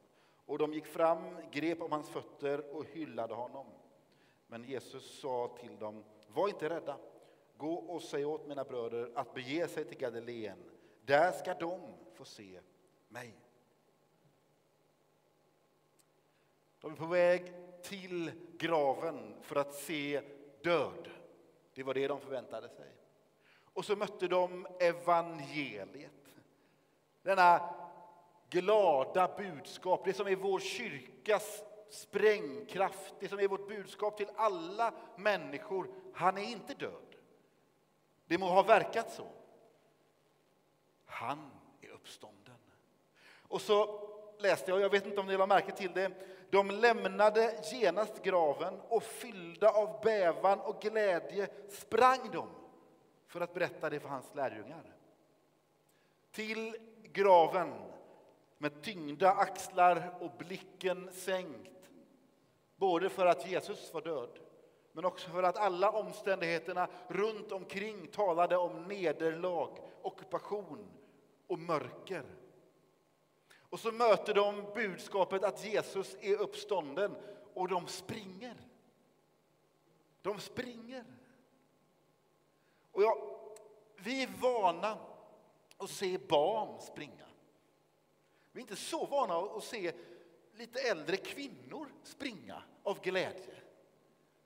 Och 0.47 0.59
de 0.59 0.73
gick 0.73 0.87
fram, 0.87 1.37
grep 1.50 1.83
om 1.83 1.92
hans 1.92 2.09
fötter 2.09 2.76
och 2.76 2.85
hyllade 2.85 3.35
honom. 3.35 3.66
Men 4.47 4.64
Jesus 4.64 5.21
sa 5.21 5.56
till 5.61 5.78
dem, 5.78 6.04
var 6.28 6.49
inte 6.49 6.68
rädda. 6.68 6.99
Gå 7.56 7.75
och 7.75 8.02
säg 8.02 8.25
åt 8.25 8.47
mina 8.47 8.64
bröder 8.64 9.11
att 9.14 9.35
bege 9.35 9.68
sig 9.68 9.85
till 9.85 9.99
Galileen. 9.99 10.59
Där 11.04 11.33
ska 11.33 11.54
de 11.54 11.80
få 12.12 12.25
se 12.25 12.61
mig. 13.14 13.35
De 16.80 16.92
är 16.92 16.97
på 16.97 17.06
väg 17.06 17.52
till 17.83 18.33
graven 18.59 19.35
för 19.42 19.56
att 19.56 19.75
se 19.75 20.23
död. 20.62 21.11
Det 21.75 21.83
var 21.83 21.94
det 21.94 22.09
de 22.09 22.21
förväntade 22.21 22.68
sig. 22.68 22.92
Och 23.75 23.85
så 23.85 23.97
mötte 23.97 24.28
de 24.28 24.66
evangeliet. 24.80 26.11
Denna 27.23 27.75
glada 28.50 29.37
budskap, 29.37 30.04
det 30.04 30.12
som 30.12 30.26
är 30.26 30.37
vår 30.37 30.61
kyrkas 30.61 31.62
sprängkraft, 31.90 33.14
det 33.21 33.28
som 33.28 33.38
är 33.38 33.49
vårt 33.49 33.68
budskap 33.68 34.16
till 34.16 34.28
alla 34.37 34.94
människor. 35.16 35.88
Han 36.14 36.38
är 36.38 36.42
inte 36.42 36.75
död. 36.75 37.16
Det 38.26 38.38
må 38.38 38.47
ha 38.47 38.62
verkat 38.62 39.12
så. 39.12 39.28
han 41.04 41.50
är 41.80 41.88
uppstånden. 41.88 42.43
Och 43.48 43.60
så 43.60 44.00
läste 44.38 44.70
jag, 44.70 44.80
jag 44.80 44.90
vet 44.90 45.06
inte 45.06 45.20
om 45.20 45.26
ni 45.26 45.36
la 45.36 45.46
märke 45.46 45.72
till 45.72 45.92
det, 45.94 46.12
de 46.50 46.70
lämnade 46.70 47.60
genast 47.72 48.22
graven 48.22 48.80
och 48.88 49.02
fyllda 49.02 49.70
av 49.70 50.00
bävan 50.02 50.60
och 50.60 50.80
glädje 50.80 51.48
sprang 51.68 52.30
de 52.32 52.48
för 53.26 53.40
att 53.40 53.54
berätta 53.54 53.90
det 53.90 54.00
för 54.00 54.08
hans 54.08 54.34
lärjungar. 54.34 54.94
Till 56.32 56.76
graven 57.12 57.72
med 58.58 58.82
tyngda 58.82 59.30
axlar 59.30 60.14
och 60.20 60.30
blicken 60.38 61.10
sänkt. 61.12 61.90
Både 62.76 63.08
för 63.08 63.26
att 63.26 63.50
Jesus 63.50 63.94
var 63.94 64.00
död, 64.00 64.38
men 64.92 65.04
också 65.04 65.30
för 65.30 65.42
att 65.42 65.56
alla 65.56 65.90
omständigheterna 65.90 66.88
runt 67.08 67.52
omkring 67.52 68.06
talade 68.06 68.56
om 68.56 68.82
nederlag, 68.82 69.78
ockupation 70.02 70.88
och 71.46 71.58
mörker. 71.58 72.24
Och 73.75 73.81
så 73.81 73.93
möter 73.93 74.35
de 74.35 74.64
budskapet 74.75 75.45
att 75.45 75.64
Jesus 75.64 76.16
är 76.21 76.37
uppstånden 76.37 77.16
och 77.54 77.69
de 77.69 77.87
springer. 77.87 78.57
De 80.23 80.40
springer. 80.40 81.04
Och 82.93 83.02
ja, 83.02 83.40
vi 83.97 84.23
är 84.23 84.28
vana 84.40 84.99
att 85.76 85.90
se 85.90 86.19
barn 86.19 86.81
springa. 86.81 87.26
Vi 88.52 88.59
är 88.59 88.62
inte 88.62 88.76
så 88.76 89.07
vana 89.07 89.37
att 89.37 89.64
se 89.64 89.93
lite 90.52 90.81
äldre 90.81 91.16
kvinnor 91.16 91.88
springa 92.02 92.62
av 92.83 93.00
glädje. 93.00 93.54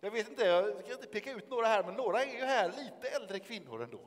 Jag 0.01 0.11
vet 0.11 0.29
inte, 0.29 0.45
jag 0.45 0.85
ska 0.85 0.93
inte 0.93 1.07
peka 1.07 1.33
ut 1.33 1.51
några 1.51 1.67
här, 1.67 1.85
men 1.85 1.95
några 1.95 2.25
är 2.25 2.35
ju 2.39 2.45
här 2.45 2.69
lite 2.69 3.09
äldre 3.09 3.39
kvinnor 3.39 3.83
ändå. 3.83 4.01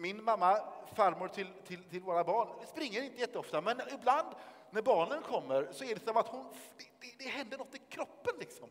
Min 0.00 0.24
mamma, 0.24 0.58
farmor 0.94 1.28
till, 1.28 1.52
till, 1.66 1.84
till 1.84 2.00
våra 2.00 2.24
barn, 2.24 2.66
springer 2.66 3.02
inte 3.02 3.20
jätteofta, 3.20 3.60
men 3.60 3.80
ibland 3.94 4.28
när 4.70 4.82
barnen 4.82 5.22
kommer 5.22 5.68
så 5.72 5.84
är 5.84 5.94
det 5.94 6.00
som 6.00 6.16
att 6.16 6.28
hon, 6.28 6.44
det, 6.76 6.84
det, 7.00 7.24
det 7.24 7.30
händer 7.30 7.58
något 7.58 7.74
i 7.74 7.78
kroppen. 7.78 8.34
Liksom. 8.38 8.70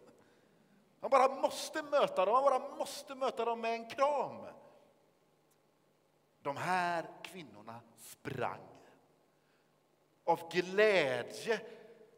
Man 1.00 1.10
bara 1.10 1.42
måste 1.42 1.84
möta 1.84 2.26
dem, 2.26 2.34
man 2.34 2.44
bara 2.44 2.76
måste 2.76 3.16
möta 3.16 3.46
dem 3.46 3.62
med 3.62 3.74
en 3.74 3.90
kram. 3.90 4.46
De 6.42 6.58
här 6.58 7.06
kvinnorna 7.24 7.82
sprang 7.98 8.68
av 10.24 10.52
glädje. 10.52 11.62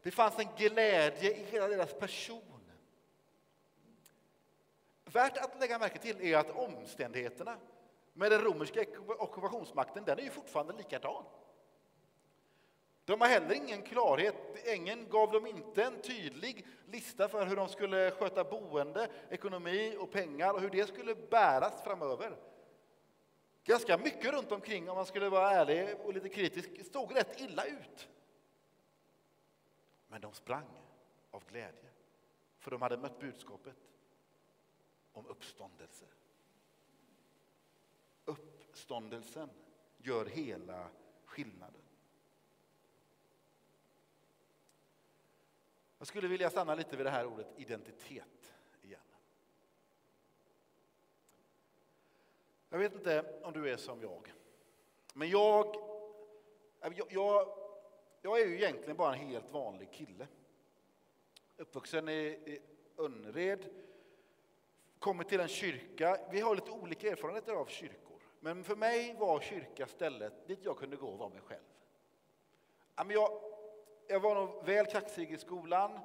Det 0.02 0.10
fanns 0.10 0.38
en 0.38 0.48
glädje 0.56 1.36
i 1.36 1.44
hela 1.44 1.68
deras 1.68 1.94
person. 1.94 2.42
Värt 5.04 5.36
att 5.36 5.60
lägga 5.60 5.78
märke 5.78 5.98
till 5.98 6.20
är 6.20 6.36
att 6.36 6.50
omständigheterna 6.50 7.56
med 8.12 8.30
den 8.30 8.40
romerska 8.40 8.84
ockupationsmakten, 9.18 10.04
den 10.04 10.18
är 10.18 10.22
ju 10.22 10.30
fortfarande 10.30 10.72
likadan. 10.72 11.24
De 13.04 13.20
har 13.20 13.28
heller 13.28 13.54
ingen 13.54 13.82
klarhet. 13.82 14.34
Ängeln 14.64 15.08
gav 15.10 15.32
dem 15.32 15.46
inte 15.46 15.84
en 15.84 16.00
tydlig 16.00 16.66
lista 16.86 17.28
för 17.28 17.46
hur 17.46 17.56
de 17.56 17.68
skulle 17.68 18.10
sköta 18.10 18.44
boende, 18.44 19.08
ekonomi 19.30 19.96
och 20.00 20.10
pengar 20.10 20.54
och 20.54 20.60
hur 20.60 20.70
det 20.70 20.86
skulle 20.86 21.14
bäras 21.14 21.84
framöver. 21.84 22.36
Ganska 23.64 23.98
mycket 23.98 24.32
runt 24.32 24.52
omkring, 24.52 24.90
om 24.90 24.96
man 24.96 25.06
skulle 25.06 25.28
vara 25.28 25.50
ärlig 25.50 25.96
och 26.04 26.14
lite 26.14 26.28
kritisk, 26.28 26.86
stod 26.86 27.16
rätt 27.16 27.40
illa 27.40 27.64
ut. 27.64 28.08
Men 30.08 30.20
de 30.20 30.32
sprang 30.32 30.68
av 31.30 31.44
glädje, 31.48 31.90
för 32.58 32.70
de 32.70 32.82
hade 32.82 32.96
mött 32.96 33.20
budskapet 33.20 33.76
om 35.12 35.26
uppståndelse. 35.26 36.04
Uppståndelsen 38.72 39.50
gör 39.98 40.26
hela 40.26 40.88
skillnaden. 41.24 41.80
Jag 45.98 46.06
skulle 46.06 46.28
vilja 46.28 46.50
stanna 46.50 46.74
lite 46.74 46.96
vid 46.96 47.06
det 47.06 47.10
här 47.10 47.26
ordet 47.26 47.46
identitet 47.56 48.52
igen. 48.82 49.00
Jag 52.68 52.78
vet 52.78 52.94
inte 52.94 53.40
om 53.42 53.52
du 53.52 53.70
är 53.70 53.76
som 53.76 54.02
jag, 54.02 54.32
men 55.14 55.30
jag, 55.30 55.76
jag, 56.80 57.06
jag, 57.10 57.48
jag 58.22 58.40
är 58.40 58.46
ju 58.46 58.54
egentligen 58.56 58.96
bara 58.96 59.14
en 59.14 59.20
helt 59.20 59.50
vanlig 59.50 59.92
kille. 59.92 60.28
Uppvuxen 61.56 62.08
i, 62.08 62.22
i 62.26 62.60
Önnered, 62.98 63.70
kommit 64.98 65.28
till 65.28 65.40
en 65.40 65.48
kyrka. 65.48 66.18
Vi 66.30 66.40
har 66.40 66.54
lite 66.54 66.70
olika 66.70 67.10
erfarenheter 67.10 67.52
av 67.52 67.66
kyrkan 67.66 68.01
men 68.44 68.64
för 68.64 68.76
mig 68.76 69.14
var 69.18 69.40
kyrka 69.40 69.86
stället 69.86 70.46
dit 70.46 70.58
jag 70.62 70.78
kunde 70.78 70.96
gå 70.96 71.06
och 71.06 71.18
vara 71.18 71.28
mig 71.28 71.40
själv. 71.40 71.62
Jag, 72.96 73.40
jag 74.08 74.20
var 74.20 74.34
nog 74.34 74.64
väl 74.64 74.86
kaxig 74.86 75.32
i 75.32 75.38
skolan, 75.38 76.00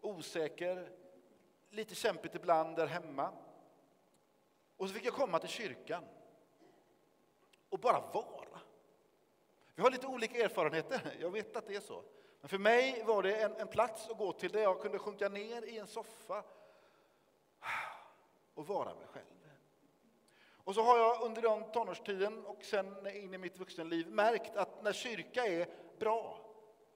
osäker, 0.00 0.90
lite 1.70 1.94
kämpigt 1.94 2.34
ibland 2.34 2.76
där 2.76 2.86
hemma. 2.86 3.32
Och 4.76 4.88
så 4.88 4.94
fick 4.94 5.04
jag 5.04 5.14
komma 5.14 5.38
till 5.38 5.48
kyrkan 5.48 6.04
och 7.68 7.78
bara 7.78 8.00
vara. 8.00 8.60
Vi 9.74 9.82
har 9.82 9.90
lite 9.90 10.06
olika 10.06 10.44
erfarenheter, 10.44 11.16
jag 11.20 11.30
vet 11.30 11.56
att 11.56 11.66
det 11.66 11.76
är 11.76 11.80
så. 11.80 12.02
Men 12.40 12.48
för 12.48 12.58
mig 12.58 13.02
var 13.02 13.22
det 13.22 13.42
en, 13.42 13.56
en 13.56 13.68
plats 13.68 14.08
att 14.08 14.18
gå 14.18 14.32
till 14.32 14.52
där 14.52 14.60
jag 14.62 14.82
kunde 14.82 14.98
sjunka 14.98 15.28
ner 15.28 15.62
i 15.62 15.78
en 15.78 15.86
soffa 15.86 16.44
och 18.54 18.66
vara 18.66 18.94
mig 18.94 19.06
själv. 19.06 19.35
Och 20.66 20.74
så 20.74 20.82
har 20.82 20.98
jag 20.98 21.22
under 21.22 21.42
den 21.42 21.72
tonårstiden 21.72 22.46
och 22.46 22.64
sen 22.64 23.16
in 23.16 23.34
i 23.34 23.38
mitt 23.38 23.58
vuxenliv 23.58 24.10
märkt 24.10 24.56
att 24.56 24.82
när 24.82 24.92
kyrka 24.92 25.46
är 25.46 25.68
bra, 25.98 26.40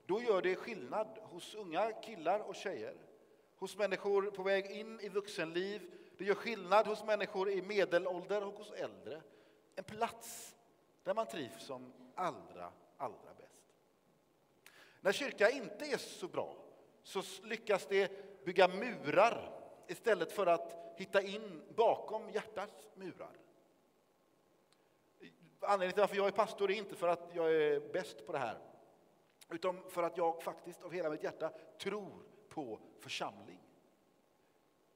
då 0.05 0.21
gör 0.21 0.41
det 0.41 0.55
skillnad 0.55 1.07
hos 1.21 1.55
unga 1.55 1.91
killar 1.91 2.39
och 2.39 2.55
tjejer. 2.55 2.95
Hos 3.55 3.77
människor 3.77 4.31
på 4.31 4.43
väg 4.43 4.65
in 4.65 4.99
i 4.99 5.09
vuxenliv. 5.09 5.91
Det 6.17 6.25
gör 6.25 6.35
skillnad 6.35 6.87
hos 6.87 7.03
människor 7.03 7.49
i 7.49 7.61
medelålder 7.61 8.43
och 8.43 8.53
hos 8.53 8.71
äldre. 8.71 9.21
En 9.75 9.83
plats 9.83 10.55
där 11.03 11.13
man 11.13 11.27
trivs 11.27 11.65
som 11.65 11.93
allra, 12.15 12.71
allra 12.97 13.33
bäst. 13.37 13.75
När 15.01 15.11
kyrka 15.11 15.49
inte 15.49 15.85
är 15.85 15.97
så 15.97 16.27
bra 16.27 16.55
så 17.03 17.21
lyckas 17.43 17.85
det 17.85 18.11
bygga 18.45 18.67
murar 18.67 19.59
istället 19.87 20.31
för 20.31 20.47
att 20.47 20.95
hitta 20.97 21.21
in 21.21 21.61
bakom 21.75 22.29
hjärtats 22.29 22.87
murar. 22.95 23.37
Anledningen 25.61 25.93
till 25.93 26.01
varför 26.01 26.15
jag 26.15 26.27
är 26.27 26.31
pastor 26.31 26.71
är 26.71 26.75
inte 26.75 26.95
för 26.95 27.07
att 27.07 27.29
jag 27.33 27.53
är 27.53 27.79
bäst 27.93 28.25
på 28.25 28.31
det 28.31 28.37
här 28.37 28.57
utan 29.49 29.81
för 29.89 30.03
att 30.03 30.17
jag 30.17 30.43
faktiskt 30.43 30.83
av 30.83 30.91
hela 30.91 31.09
mitt 31.09 31.23
hjärta 31.23 31.51
tror 31.77 32.23
på 32.49 32.79
församling. 32.99 33.59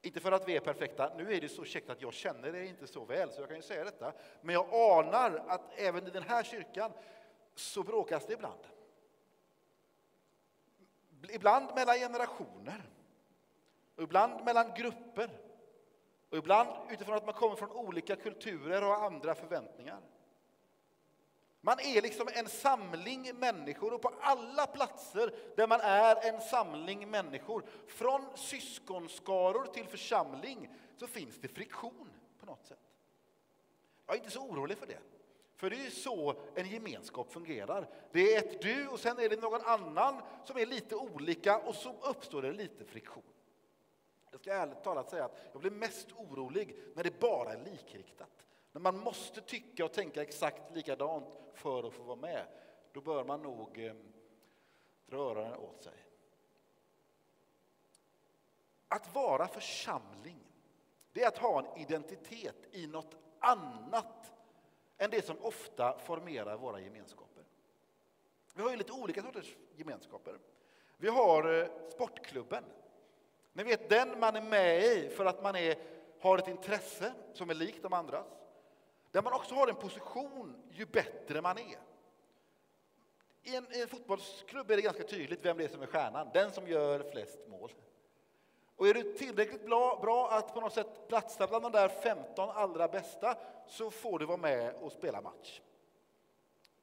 Inte 0.02 0.20
för 0.20 0.32
att 0.32 0.48
vi 0.48 0.56
är 0.56 0.60
perfekta. 0.60 1.14
Nu 1.18 1.34
är 1.34 1.42
det 1.42 1.50
så 1.50 1.64
käckt 1.64 1.90
att 1.90 2.02
jag 2.02 2.14
känner 2.14 2.56
er 2.56 2.62
inte 2.64 2.88
så 2.88 3.06
väl, 3.06 3.32
så 3.32 3.42
jag 3.42 3.48
kan 3.48 3.58
ju 3.58 3.64
säga 3.64 3.84
detta. 3.84 4.14
Men 4.42 4.54
jag 4.56 4.74
anar 4.74 5.44
att 5.48 5.80
även 5.80 6.08
i 6.08 6.10
den 6.10 6.24
här 6.24 6.44
kyrkan 6.44 6.92
så 7.56 7.84
bråkas 7.84 8.26
det 8.26 8.34
ibland. 8.34 8.60
Ibland 11.30 11.76
mellan 11.76 11.96
generationer, 11.96 12.84
ibland 13.98 14.46
mellan 14.46 14.74
grupper 14.74 15.30
och 16.30 16.38
ibland 16.38 16.70
utifrån 16.92 17.16
att 17.16 17.26
man 17.26 17.34
kommer 17.34 17.56
från 17.56 17.72
olika 17.72 18.16
kulturer 18.16 18.84
och 18.84 19.04
andra 19.04 19.36
förväntningar. 19.36 20.02
Man 21.66 21.80
är 21.80 22.02
liksom 22.02 22.28
en 22.34 22.50
samling 22.50 23.36
människor 23.36 23.94
och 23.94 24.02
på 24.02 24.12
alla 24.22 24.68
platser 24.68 25.34
där 25.56 25.68
man 25.68 25.80
är 25.82 26.34
en 26.34 26.42
samling 26.42 27.10
människor, 27.10 27.64
från 27.88 28.26
syskonskaror 28.36 29.66
till 29.66 29.88
församling, 29.88 30.70
så 30.98 31.08
finns 31.08 31.38
det 31.38 31.48
friktion 31.48 32.10
på 32.40 32.46
något 32.46 32.66
sätt. 32.66 32.80
Jag 34.06 34.16
är 34.16 34.20
inte 34.20 34.32
så 34.32 34.42
orolig 34.42 34.78
för 34.78 34.88
det. 34.88 35.00
För 35.56 35.70
det 35.70 35.86
är 35.86 35.90
så 35.90 36.36
en 36.56 36.70
gemenskap 36.70 37.34
fungerar. 37.34 37.90
Det 38.12 38.36
är 38.36 38.38
ett 38.38 38.62
du 38.62 38.88
och 38.88 39.00
sen 39.00 39.20
är 39.20 39.30
det 39.30 39.42
någon 39.42 39.62
annan 39.62 40.22
som 40.44 40.58
är 40.58 40.66
lite 40.66 40.96
olika 40.96 41.58
och 41.58 41.76
så 41.76 41.96
uppstår 42.02 42.42
det 42.42 42.52
lite 42.52 42.86
friktion. 42.86 43.24
Jag 44.32 44.40
ska 44.42 44.54
ärligt 44.54 44.84
talat 44.84 45.10
säga 45.10 45.26
att 45.26 45.38
jag 45.52 45.62
blir 45.62 45.72
mest 45.72 46.08
orolig 46.12 46.76
när 46.96 47.04
det 47.04 47.20
bara 47.20 47.54
är 47.54 47.64
likriktat. 47.72 48.46
När 48.76 48.82
man 48.82 49.00
måste 49.00 49.42
tycka 49.42 49.86
och 49.86 49.94
tänka 49.94 50.22
exakt 50.22 50.76
likadant 50.76 51.28
för 51.54 51.88
att 51.88 51.94
få 51.94 52.04
vara 52.04 52.16
med, 52.16 52.46
då 52.92 53.02
bör 53.02 53.24
man 53.24 53.42
nog 53.42 53.80
eh, 53.80 53.94
dra 55.06 55.18
öronen 55.18 55.56
åt 55.56 55.84
sig. 55.84 55.94
Att 58.88 59.16
vara 59.16 59.48
församling, 59.48 60.40
det 61.12 61.24
är 61.24 61.28
att 61.28 61.38
ha 61.38 61.60
en 61.60 61.82
identitet 61.82 62.56
i 62.72 62.88
något 62.88 63.16
annat 63.40 64.34
än 64.98 65.12
det 65.12 65.26
som 65.26 65.38
ofta 65.42 65.98
formerar 66.00 66.58
våra 66.58 66.80
gemenskaper. 66.80 67.44
Vi 68.54 68.62
har 68.62 68.70
ju 68.70 68.78
lite 68.78 68.92
olika 68.92 69.22
sorters 69.22 69.56
gemenskaper. 69.76 70.40
Vi 70.98 71.08
har 71.08 71.62
eh, 71.62 71.68
sportklubben. 71.92 72.64
Ni 73.54 73.64
vet 73.64 73.90
den 73.90 74.20
man 74.20 74.36
är 74.36 74.42
med 74.42 74.84
i 74.84 75.10
för 75.10 75.26
att 75.26 75.44
man 75.44 75.56
är, 75.56 75.78
har 76.20 76.38
ett 76.38 76.48
intresse 76.48 77.14
som 77.34 77.50
är 77.50 77.54
likt 77.54 77.84
de 77.84 77.94
andras 77.94 78.28
där 79.16 79.22
man 79.22 79.34
också 79.34 79.56
har 79.56 79.68
en 79.68 79.76
position 79.76 80.56
ju 80.72 80.86
bättre 80.86 81.42
man 81.42 81.58
är. 81.58 81.80
I 83.44 83.56
en, 83.56 83.68
I 83.72 83.82
en 83.82 83.88
fotbollsklubb 83.88 84.72
är 84.72 84.76
det 84.76 84.82
ganska 84.82 85.04
tydligt 85.04 85.46
vem 85.46 85.58
det 85.58 85.64
är 85.64 85.68
som 85.68 85.82
är 85.82 85.86
stjärnan, 85.86 86.30
den 86.34 86.52
som 86.52 86.68
gör 86.68 87.12
flest 87.12 87.40
mål. 87.48 87.74
Och 88.76 88.88
är 88.88 88.94
du 88.94 89.14
tillräckligt 89.14 89.66
bra, 89.66 90.00
bra 90.02 90.32
att 90.32 90.54
på 90.54 90.62
något 90.62 90.74
sätt 90.74 91.08
platsa 91.08 91.48
bland 91.48 91.64
de 91.64 91.72
där 91.72 91.90
15 91.90 92.50
allra 92.50 92.88
bästa 92.88 93.38
så 93.68 93.92
får 93.92 94.20
du 94.20 94.26
vara 94.26 94.38
med 94.38 94.74
och 94.74 94.92
spela 94.92 95.22
match. 95.22 95.62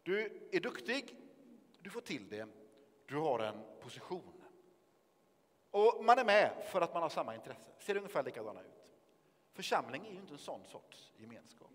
Du 0.02 0.48
är 0.52 0.60
duktig, 0.60 1.16
du 1.80 1.90
får 1.90 2.00
till 2.00 2.28
det, 2.28 2.48
du 3.06 3.16
har 3.16 3.38
en 3.38 3.62
position. 3.80 4.44
Och 5.70 6.04
man 6.04 6.18
är 6.18 6.24
med 6.24 6.64
för 6.70 6.80
att 6.80 6.94
man 6.94 7.02
har 7.02 7.10
samma 7.10 7.34
intresse, 7.34 7.70
ser 7.78 7.96
ungefär 7.96 8.22
likadana 8.22 8.60
ut. 8.60 8.90
Församling 9.52 10.06
är 10.06 10.10
ju 10.10 10.18
inte 10.18 10.34
en 10.34 10.38
sån 10.38 10.64
sorts 10.64 11.12
gemenskap. 11.16 11.72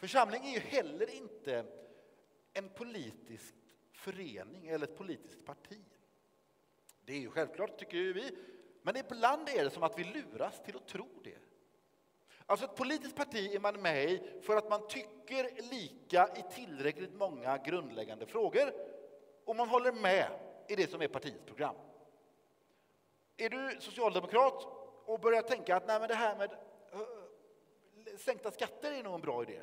Församling 0.00 0.46
är 0.46 0.52
ju 0.52 0.60
heller 0.60 1.14
inte 1.14 1.64
en 2.52 2.68
politisk 2.68 3.54
förening 3.92 4.68
eller 4.68 4.86
ett 4.86 4.96
politiskt 4.96 5.44
parti. 5.44 5.78
Det 7.04 7.12
är 7.12 7.18
ju 7.18 7.30
självklart, 7.30 7.78
tycker 7.78 7.98
vi, 7.98 8.36
men 8.82 8.96
ibland 8.96 9.48
är 9.48 9.64
det 9.64 9.70
som 9.70 9.82
att 9.82 9.98
vi 9.98 10.04
luras 10.04 10.62
till 10.64 10.76
att 10.76 10.88
tro 10.88 11.08
det. 11.24 11.38
Alltså 12.46 12.66
ett 12.66 12.76
politiskt 12.76 13.16
parti 13.16 13.54
är 13.54 13.60
man 13.60 13.82
med 13.82 14.10
i 14.10 14.40
för 14.42 14.56
att 14.56 14.70
man 14.70 14.88
tycker 14.88 15.70
lika 15.70 16.28
i 16.36 16.54
tillräckligt 16.54 17.14
många 17.14 17.58
grundläggande 17.58 18.26
frågor 18.26 18.72
och 19.44 19.56
man 19.56 19.68
håller 19.68 19.92
med 19.92 20.30
i 20.68 20.76
det 20.76 20.90
som 20.90 21.02
är 21.02 21.08
partiets 21.08 21.44
program. 21.46 21.76
Är 23.36 23.50
du 23.50 23.80
socialdemokrat 23.80 24.66
och 25.04 25.20
börjar 25.20 25.42
tänka 25.42 25.76
att 25.76 25.86
Nej, 25.86 26.00
men 26.00 26.08
det 26.08 26.14
här 26.14 26.36
med 26.36 26.50
eh, 26.92 27.00
eh, 27.00 28.16
sänkta 28.18 28.50
skatter 28.50 28.92
är 28.92 29.02
nog 29.02 29.14
en 29.14 29.20
bra 29.20 29.42
idé, 29.42 29.60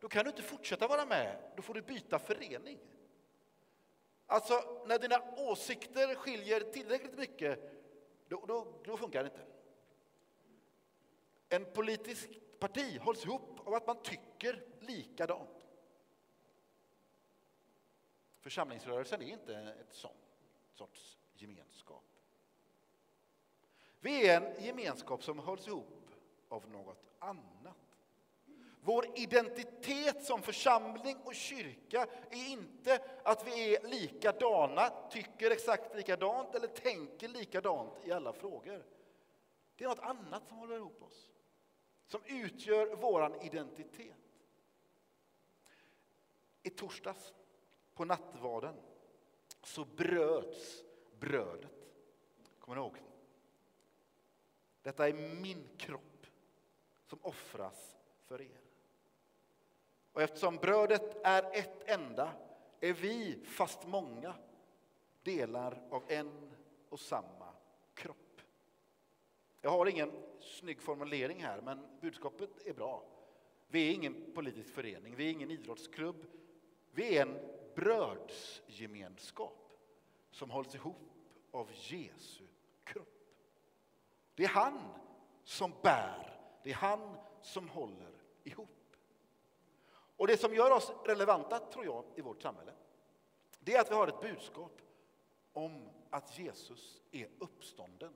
då 0.00 0.08
kan 0.08 0.24
du 0.24 0.30
inte 0.30 0.42
fortsätta 0.42 0.86
vara 0.86 1.06
med, 1.06 1.52
då 1.56 1.62
får 1.62 1.74
du 1.74 1.82
byta 1.82 2.18
förening. 2.18 2.78
Alltså, 4.26 4.84
när 4.86 4.98
dina 4.98 5.22
åsikter 5.36 6.14
skiljer 6.14 6.60
tillräckligt 6.60 7.18
mycket, 7.18 7.72
då, 8.28 8.44
då, 8.46 8.80
då 8.84 8.96
funkar 8.96 9.24
det 9.24 9.30
inte. 9.30 9.46
En 11.48 11.72
politisk 11.72 12.30
parti 12.58 12.98
hålls 13.00 13.24
ihop 13.24 13.66
av 13.66 13.74
att 13.74 13.86
man 13.86 14.02
tycker 14.02 14.64
likadant. 14.80 15.66
Församlingsrörelsen 18.40 19.22
är 19.22 19.26
inte 19.26 19.56
ett 19.56 19.94
sånt 19.94 20.14
sorts 20.74 21.18
gemenskap. 21.34 22.04
Vi 24.00 24.28
är 24.28 24.40
en 24.40 24.64
gemenskap 24.64 25.24
som 25.24 25.38
hålls 25.38 25.66
ihop 25.66 26.10
av 26.48 26.70
något 26.70 27.04
annat. 27.18 27.87
Vår 28.88 29.06
identitet 29.14 30.24
som 30.24 30.42
församling 30.42 31.16
och 31.24 31.34
kyrka 31.34 32.06
är 32.30 32.50
inte 32.50 33.02
att 33.24 33.46
vi 33.46 33.76
är 33.76 33.88
likadana, 33.88 34.90
tycker 35.10 35.50
exakt 35.50 35.96
likadant 35.96 36.54
eller 36.54 36.66
tänker 36.66 37.28
likadant 37.28 37.92
i 38.04 38.12
alla 38.12 38.32
frågor. 38.32 38.84
Det 39.76 39.84
är 39.84 39.88
något 39.88 39.98
annat 39.98 40.48
som 40.48 40.56
håller 40.56 40.76
ihop 40.76 41.02
oss, 41.02 41.30
som 42.06 42.20
utgör 42.24 42.96
vår 42.96 43.44
identitet. 43.44 44.16
I 46.62 46.70
torsdags, 46.70 47.34
på 47.94 48.04
nattvarden, 48.04 48.74
så 49.62 49.84
bröts 49.84 50.84
brödet. 51.20 51.90
Kommer 52.58 52.76
ni 52.76 52.82
ihåg? 52.82 53.02
Detta 54.82 55.08
är 55.08 55.12
min 55.12 55.68
kropp 55.76 56.26
som 57.06 57.18
offras 57.22 57.96
för 58.26 58.40
er. 58.40 58.67
Och 60.18 60.24
eftersom 60.24 60.56
brödet 60.56 61.16
är 61.24 61.50
ett 61.52 61.90
enda 61.90 62.32
är 62.80 62.92
vi, 62.92 63.38
fast 63.44 63.86
många, 63.86 64.34
delar 65.22 65.82
av 65.90 66.02
en 66.08 66.52
och 66.88 67.00
samma 67.00 67.52
kropp. 67.94 68.40
Jag 69.60 69.70
har 69.70 69.86
ingen 69.86 70.12
snygg 70.40 70.82
formulering 70.82 71.42
här, 71.42 71.60
men 71.60 71.86
budskapet 72.00 72.66
är 72.66 72.72
bra. 72.72 73.04
Vi 73.68 73.88
är 73.88 73.94
ingen 73.94 74.32
politisk 74.34 74.74
förening, 74.74 75.14
vi 75.16 75.26
är 75.26 75.30
ingen 75.30 75.50
idrottsklubb. 75.50 76.26
Vi 76.90 77.18
är 77.18 77.22
en 77.22 77.38
brödsgemenskap 77.74 79.78
som 80.30 80.50
hålls 80.50 80.74
ihop 80.74 81.12
av 81.50 81.70
Jesu 81.72 82.44
kropp. 82.84 83.24
Det 84.34 84.44
är 84.44 84.48
han 84.48 84.80
som 85.44 85.72
bär, 85.82 86.40
det 86.62 86.70
är 86.70 86.74
han 86.74 87.16
som 87.42 87.68
håller 87.68 88.12
ihop. 88.44 88.77
Och 90.18 90.26
det 90.26 90.36
som 90.36 90.54
gör 90.54 90.70
oss 90.70 90.92
relevanta, 91.04 91.58
tror 91.58 91.84
jag, 91.84 92.04
i 92.14 92.20
vårt 92.20 92.42
samhälle, 92.42 92.72
det 93.60 93.74
är 93.74 93.80
att 93.80 93.90
vi 93.90 93.94
har 93.94 94.08
ett 94.08 94.20
budskap 94.20 94.72
om 95.52 95.88
att 96.10 96.38
Jesus 96.38 97.02
är 97.10 97.28
uppstånden. 97.38 98.12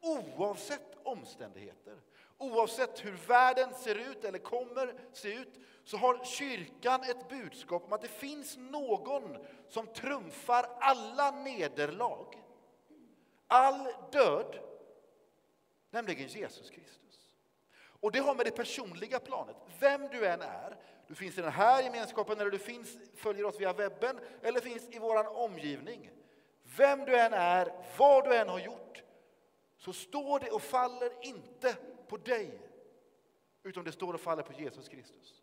Oavsett 0.00 0.96
omständigheter, 1.02 2.00
oavsett 2.38 3.04
hur 3.04 3.12
världen 3.12 3.74
ser 3.74 3.94
ut 3.94 4.24
eller 4.24 4.38
kommer 4.38 4.94
se 5.12 5.34
ut, 5.34 5.60
så 5.84 5.96
har 5.96 6.24
kyrkan 6.24 7.02
ett 7.02 7.28
budskap 7.28 7.84
om 7.84 7.92
att 7.92 8.02
det 8.02 8.08
finns 8.08 8.56
någon 8.56 9.46
som 9.68 9.86
trumfar 9.86 10.66
alla 10.80 11.30
nederlag, 11.30 12.44
all 13.46 13.92
död, 14.12 14.58
nämligen 15.90 16.28
Jesus 16.28 16.70
Kristus. 16.70 17.03
Och 18.04 18.12
det 18.12 18.18
har 18.18 18.34
med 18.34 18.46
det 18.46 18.50
personliga 18.50 19.20
planet, 19.20 19.56
vem 19.80 20.08
du 20.08 20.26
än 20.26 20.42
är, 20.42 20.76
du 21.06 21.14
finns 21.14 21.38
i 21.38 21.40
den 21.40 21.52
här 21.52 21.82
gemenskapen 21.82 22.40
eller 22.40 22.50
du 22.50 22.58
finns, 22.58 22.96
följer 23.14 23.44
oss 23.44 23.60
via 23.60 23.72
webben 23.72 24.20
eller 24.42 24.60
finns 24.60 24.88
i 24.88 24.98
vår 24.98 25.36
omgivning. 25.36 26.10
Vem 26.76 27.04
du 27.04 27.16
än 27.16 27.32
är, 27.32 27.72
vad 27.98 28.24
du 28.24 28.36
än 28.36 28.48
har 28.48 28.58
gjort, 28.58 29.02
så 29.76 29.92
står 29.92 30.40
det 30.40 30.50
och 30.50 30.62
faller 30.62 31.12
inte 31.22 31.76
på 32.08 32.16
dig, 32.16 32.60
utan 33.62 33.84
det 33.84 33.92
står 33.92 34.14
och 34.14 34.20
faller 34.20 34.42
på 34.42 34.52
Jesus 34.52 34.88
Kristus. 34.88 35.42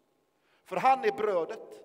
För 0.65 0.75
han 0.75 1.03
är 1.03 1.11
brödet 1.11 1.81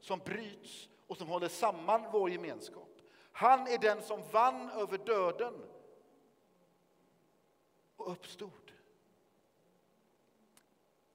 som 0.00 0.18
bryts 0.18 0.88
och 1.06 1.16
som 1.16 1.28
håller 1.28 1.48
samman 1.48 2.04
vår 2.12 2.30
gemenskap. 2.30 2.90
Han 3.32 3.68
är 3.68 3.78
den 3.78 4.02
som 4.02 4.22
vann 4.32 4.70
över 4.70 4.98
döden 4.98 5.54
och 7.96 8.12
uppstod 8.12 8.63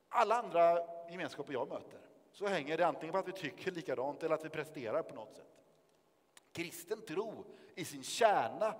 alla 0.09 0.35
andra 0.35 0.79
gemenskaper 1.09 1.53
jag 1.53 1.67
möter 1.67 1.99
så 2.31 2.47
hänger 2.47 2.77
det 2.77 2.87
antingen 2.87 3.13
på 3.13 3.19
att 3.19 3.27
vi 3.27 3.31
tycker 3.31 3.71
likadant 3.71 4.23
eller 4.23 4.35
att 4.35 4.45
vi 4.45 4.49
presterar 4.49 5.03
på 5.03 5.15
något 5.15 5.35
sätt. 5.35 5.45
Kristen 6.51 7.01
tro 7.01 7.45
i 7.75 7.85
sin 7.85 8.03
kärna 8.03 8.75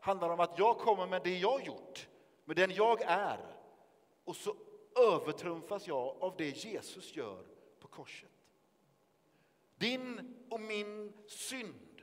handlar 0.00 0.30
om 0.30 0.40
att 0.40 0.58
jag 0.58 0.78
kommer 0.78 1.06
med 1.06 1.22
det 1.22 1.38
jag 1.38 1.66
gjort, 1.66 2.08
med 2.44 2.56
den 2.56 2.70
jag 2.70 3.02
är 3.02 3.38
och 4.24 4.36
så 4.36 4.56
övertrumfas 5.12 5.86
jag 5.86 6.16
av 6.20 6.34
det 6.36 6.64
Jesus 6.64 7.16
gör 7.16 7.44
på 7.80 7.88
korset. 7.88 8.30
Din 9.76 10.36
och 10.50 10.60
min 10.60 11.12
synd 11.26 12.02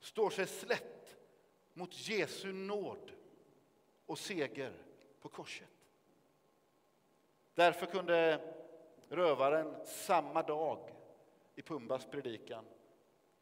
står 0.00 0.30
sig 0.30 0.46
slätt 0.46 1.16
mot 1.72 2.08
Jesu 2.08 2.52
nåd 2.52 3.12
och 4.06 4.18
seger 4.18 4.72
på 5.20 5.28
korset. 5.28 5.77
Därför 7.58 7.86
kunde 7.86 8.40
rövaren 9.08 9.86
samma 9.86 10.42
dag 10.42 10.94
i 11.54 11.62
Pumbas 11.62 12.06
predikan 12.06 12.64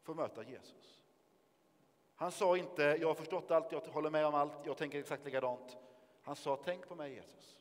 få 0.03 0.13
möta 0.13 0.43
Jesus. 0.43 1.03
Han 2.15 2.31
sa 2.31 2.57
inte 2.57 2.83
jag 2.83 3.07
har 3.07 3.15
förstått 3.15 3.51
allt, 3.51 3.71
jag 3.71 3.81
håller 3.81 4.09
med 4.09 4.25
om 4.25 4.35
allt, 4.35 4.65
jag 4.65 4.77
tänker 4.77 4.99
exakt 4.99 5.25
likadant. 5.25 5.77
Han 6.21 6.35
sa 6.35 6.61
tänk 6.63 6.87
på 6.87 6.95
mig 6.95 7.13
Jesus. 7.13 7.57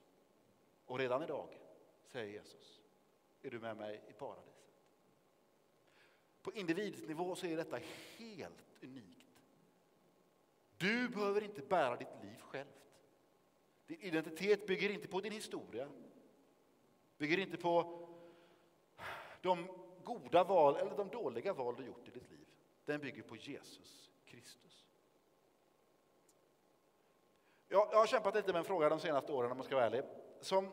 Och 0.86 0.98
redan 0.98 1.22
idag, 1.22 1.48
säger 2.06 2.32
Jesus, 2.32 2.80
är 3.42 3.50
du 3.50 3.58
med 3.58 3.76
mig 3.76 4.02
i 4.08 4.12
paradiset. 4.12 4.72
På 6.42 6.52
individnivå 6.52 7.34
så 7.34 7.46
är 7.46 7.56
detta 7.56 7.78
helt 8.18 8.64
unikt. 8.82 9.42
Du 10.76 11.08
behöver 11.08 11.44
inte 11.44 11.62
bära 11.62 11.96
ditt 11.96 12.22
liv 12.22 12.40
självt. 12.40 12.68
Din 13.86 14.00
identitet 14.00 14.66
bygger 14.66 14.90
inte 14.90 15.08
på 15.08 15.20
din 15.20 15.32
historia 15.32 15.88
bygger 17.18 17.38
inte 17.38 17.56
på 17.56 18.06
de 19.40 19.68
goda 20.04 20.44
val 20.44 20.76
eller 20.76 20.96
de 20.96 21.08
dåliga 21.08 21.52
val 21.52 21.74
du 21.76 21.84
gjort 21.84 22.08
i 22.08 22.10
ditt 22.10 22.30
liv. 22.30 22.46
Den 22.84 23.00
bygger 23.00 23.22
på 23.22 23.36
Jesus 23.36 24.10
Kristus. 24.24 24.84
Jag, 27.68 27.88
jag 27.92 27.98
har 27.98 28.06
kämpat 28.06 28.34
lite 28.34 28.52
med 28.52 28.58
en 28.58 28.64
fråga 28.64 28.88
de 28.88 29.00
senaste 29.00 29.32
åren 29.32 29.50
om 29.50 29.56
man 29.56 29.66
ska 29.66 29.74
vara 29.74 29.86
ärlig. 29.86 30.02
Som, 30.40 30.72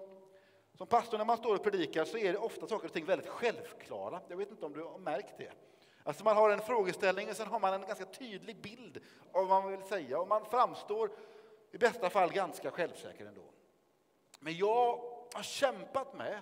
som 0.73 0.87
pastor 0.87 1.17
när 1.17 1.25
man 1.25 1.37
står 1.37 1.55
och 1.55 1.63
predikar 1.63 2.05
så 2.05 2.17
är 2.17 2.33
det 2.33 2.39
ofta 2.39 2.67
saker 2.67 2.87
och 2.87 2.93
ting 2.93 3.05
väldigt 3.05 3.27
självklara. 3.27 4.21
Jag 4.27 4.37
vet 4.37 4.51
inte 4.51 4.65
om 4.65 4.73
du 4.73 4.83
har 4.83 4.97
märkt 4.97 5.37
det. 5.37 5.51
Alltså 6.03 6.23
man 6.23 6.37
har 6.37 6.49
en 6.49 6.61
frågeställning 6.61 7.29
och 7.29 7.35
sen 7.35 7.47
har 7.47 7.59
man 7.59 7.73
en 7.73 7.87
ganska 7.87 8.05
tydlig 8.05 8.61
bild 8.61 8.99
av 9.31 9.47
vad 9.47 9.63
man 9.63 9.71
vill 9.71 9.87
säga 9.87 10.19
och 10.19 10.27
man 10.27 10.45
framstår 10.45 11.11
i 11.71 11.77
bästa 11.77 12.09
fall 12.09 12.31
ganska 12.31 12.71
självsäker 12.71 13.25
ändå. 13.25 13.41
Men 14.39 14.57
jag 14.57 15.12
har 15.33 15.43
kämpat 15.43 16.13
med. 16.13 16.41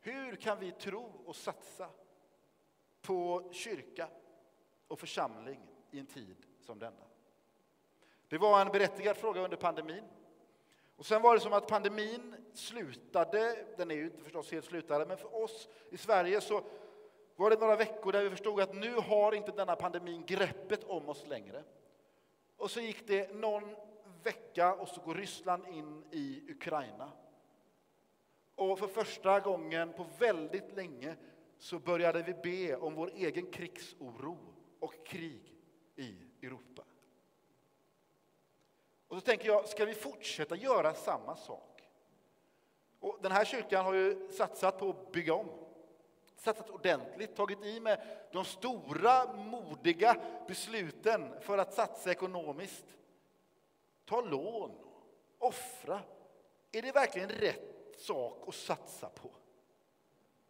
Hur 0.00 0.36
kan 0.36 0.58
vi 0.58 0.72
tro 0.72 1.22
och 1.26 1.36
satsa 1.36 1.88
på 3.02 3.48
kyrka 3.52 4.08
och 4.88 4.98
församling 5.00 5.60
i 5.90 5.98
en 5.98 6.06
tid 6.06 6.36
som 6.60 6.78
denna? 6.78 7.04
Det 8.28 8.38
var 8.38 8.60
en 8.60 8.72
berättigad 8.72 9.16
fråga 9.16 9.40
under 9.40 9.56
pandemin. 9.56 10.04
Och 10.96 11.06
sen 11.06 11.22
var 11.22 11.34
det 11.34 11.40
som 11.40 11.52
att 11.52 11.66
pandemin 11.66 12.36
slutade, 12.54 13.66
den 13.76 13.90
är 13.90 13.94
ju 13.94 14.04
inte 14.04 14.22
förstås 14.22 14.52
helt 14.52 14.64
slutade, 14.64 15.06
men 15.06 15.16
för 15.16 15.42
oss 15.42 15.68
i 15.90 15.96
Sverige 15.96 16.40
så 16.40 16.62
var 17.36 17.50
det 17.50 17.60
några 17.60 17.76
veckor 17.76 18.12
där 18.12 18.22
vi 18.22 18.30
förstod 18.30 18.60
att 18.60 18.74
nu 18.74 18.94
har 18.94 19.34
inte 19.34 19.52
denna 19.52 19.76
pandemin 19.76 20.26
greppet 20.26 20.84
om 20.84 21.08
oss 21.08 21.26
längre. 21.26 21.62
Och 22.56 22.70
så 22.70 22.80
gick 22.80 23.06
det 23.06 23.34
någon 23.34 23.76
vecka 24.22 24.74
och 24.74 24.88
så 24.88 25.00
går 25.00 25.14
Ryssland 25.14 25.66
in 25.66 26.04
i 26.10 26.50
Ukraina. 26.50 27.12
Och 28.54 28.78
för 28.78 28.86
första 28.86 29.40
gången 29.40 29.92
på 29.92 30.06
väldigt 30.18 30.76
länge 30.76 31.16
så 31.58 31.78
började 31.78 32.22
vi 32.22 32.34
be 32.34 32.76
om 32.76 32.94
vår 32.94 33.10
egen 33.14 33.50
krigsoro 33.50 34.38
och 34.80 35.06
krig 35.06 35.54
i 35.96 36.16
Europa. 36.42 36.82
Och 39.08 39.16
så 39.16 39.20
tänker 39.20 39.46
jag, 39.46 39.68
ska 39.68 39.84
vi 39.84 39.94
fortsätta 39.94 40.56
göra 40.56 40.94
samma 40.94 41.36
sak? 41.36 41.82
Och 43.00 43.18
den 43.22 43.32
här 43.32 43.44
kyrkan 43.44 43.84
har 43.84 43.94
ju 43.94 44.28
satsat 44.30 44.78
på 44.78 44.90
att 44.90 45.12
bygga 45.12 45.34
om. 45.34 45.48
Satsat 46.36 46.70
ordentligt, 46.70 47.36
tagit 47.36 47.64
i 47.64 47.80
med 47.80 48.00
de 48.32 48.44
stora, 48.44 49.32
modiga 49.32 50.16
besluten 50.48 51.40
för 51.40 51.58
att 51.58 51.74
satsa 51.74 52.10
ekonomiskt. 52.10 52.84
Ta 54.04 54.20
lån, 54.20 54.70
offra. 55.38 56.00
Är 56.72 56.82
det 56.82 56.92
verkligen 56.92 57.28
rätt 57.28 57.73
sak 58.00 58.48
att 58.48 58.54
satsa 58.54 59.08
på? 59.08 59.30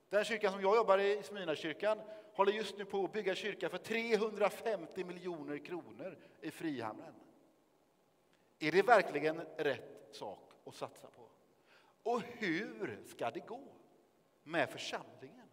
Den 0.08 0.24
kyrkan 0.24 0.52
som 0.52 0.62
jag 0.62 0.76
jobbar 0.76 0.98
i, 0.98 1.22
Smyrnakyrkan, 1.22 2.00
håller 2.34 2.52
just 2.52 2.78
nu 2.78 2.84
på 2.84 3.04
att 3.04 3.12
bygga 3.12 3.34
kyrka 3.34 3.68
för 3.68 3.78
350 3.78 5.04
miljoner 5.04 5.58
kronor 5.58 6.18
i 6.40 6.50
Frihamnen. 6.50 7.14
Är 8.58 8.72
det 8.72 8.82
verkligen 8.82 9.40
rätt 9.56 10.08
sak 10.10 10.52
att 10.64 10.74
satsa 10.74 11.08
på? 11.10 11.28
Och 12.02 12.22
hur 12.22 13.00
ska 13.06 13.30
det 13.30 13.40
gå 13.40 13.62
med 14.42 14.70
församlingen? 14.70 15.48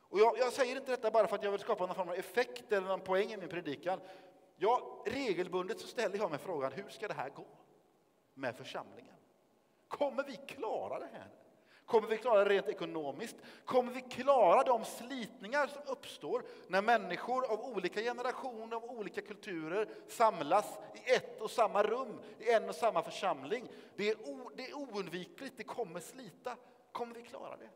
Och 0.00 0.18
jag, 0.18 0.38
jag, 0.38 0.52
säger 0.52 0.76
inte 0.76 0.90
detta 0.90 1.10
bara 1.10 1.26
för 1.26 1.36
att 1.36 1.44
jag 1.44 1.50
vill 1.50 1.60
skapa 1.60 1.86
någon 1.86 1.94
form 1.94 2.08
av 2.08 2.14
effekt 2.14 2.72
eller 2.72 2.88
någon 2.88 3.00
poäng 3.00 3.32
i 3.32 3.36
min 3.36 3.48
predikan. 3.48 4.00
Ja, 4.56 5.02
regelbundet 5.06 5.80
så 5.80 5.86
ställer 5.86 6.16
jag 6.16 6.30
mig 6.30 6.38
frågan, 6.38 6.72
hur 6.72 6.88
ska 6.88 7.08
det 7.08 7.14
här 7.14 7.30
gå 7.30 7.46
med 8.34 8.56
församlingen? 8.56 9.15
Kommer 9.88 10.22
vi 10.22 10.36
klara 10.36 10.98
det 10.98 11.08
här? 11.12 11.28
Kommer 11.86 12.08
vi 12.08 12.16
klara 12.18 12.44
det 12.44 12.50
rent 12.50 12.68
ekonomiskt? 12.68 13.36
Kommer 13.64 13.92
vi 13.92 14.00
klara 14.00 14.62
de 14.62 14.84
slitningar 14.84 15.66
som 15.66 15.82
uppstår 15.86 16.42
när 16.68 16.82
människor 16.82 17.52
av 17.52 17.60
olika 17.60 18.00
generationer, 18.00 18.76
av 18.76 18.84
olika 18.84 19.20
kulturer 19.20 19.88
samlas 20.08 20.78
i 20.94 21.12
ett 21.12 21.40
och 21.40 21.50
samma 21.50 21.82
rum, 21.82 22.20
i 22.38 22.50
en 22.50 22.68
och 22.68 22.74
samma 22.74 23.02
församling? 23.02 23.68
Det 23.96 24.10
är, 24.10 24.16
o, 24.28 24.50
det 24.56 24.70
är 24.70 24.74
oundvikligt, 24.74 25.54
det 25.56 25.64
kommer 25.64 26.00
slita. 26.00 26.56
Kommer 26.92 27.14
vi 27.14 27.22
klara 27.22 27.56
det? 27.56 27.68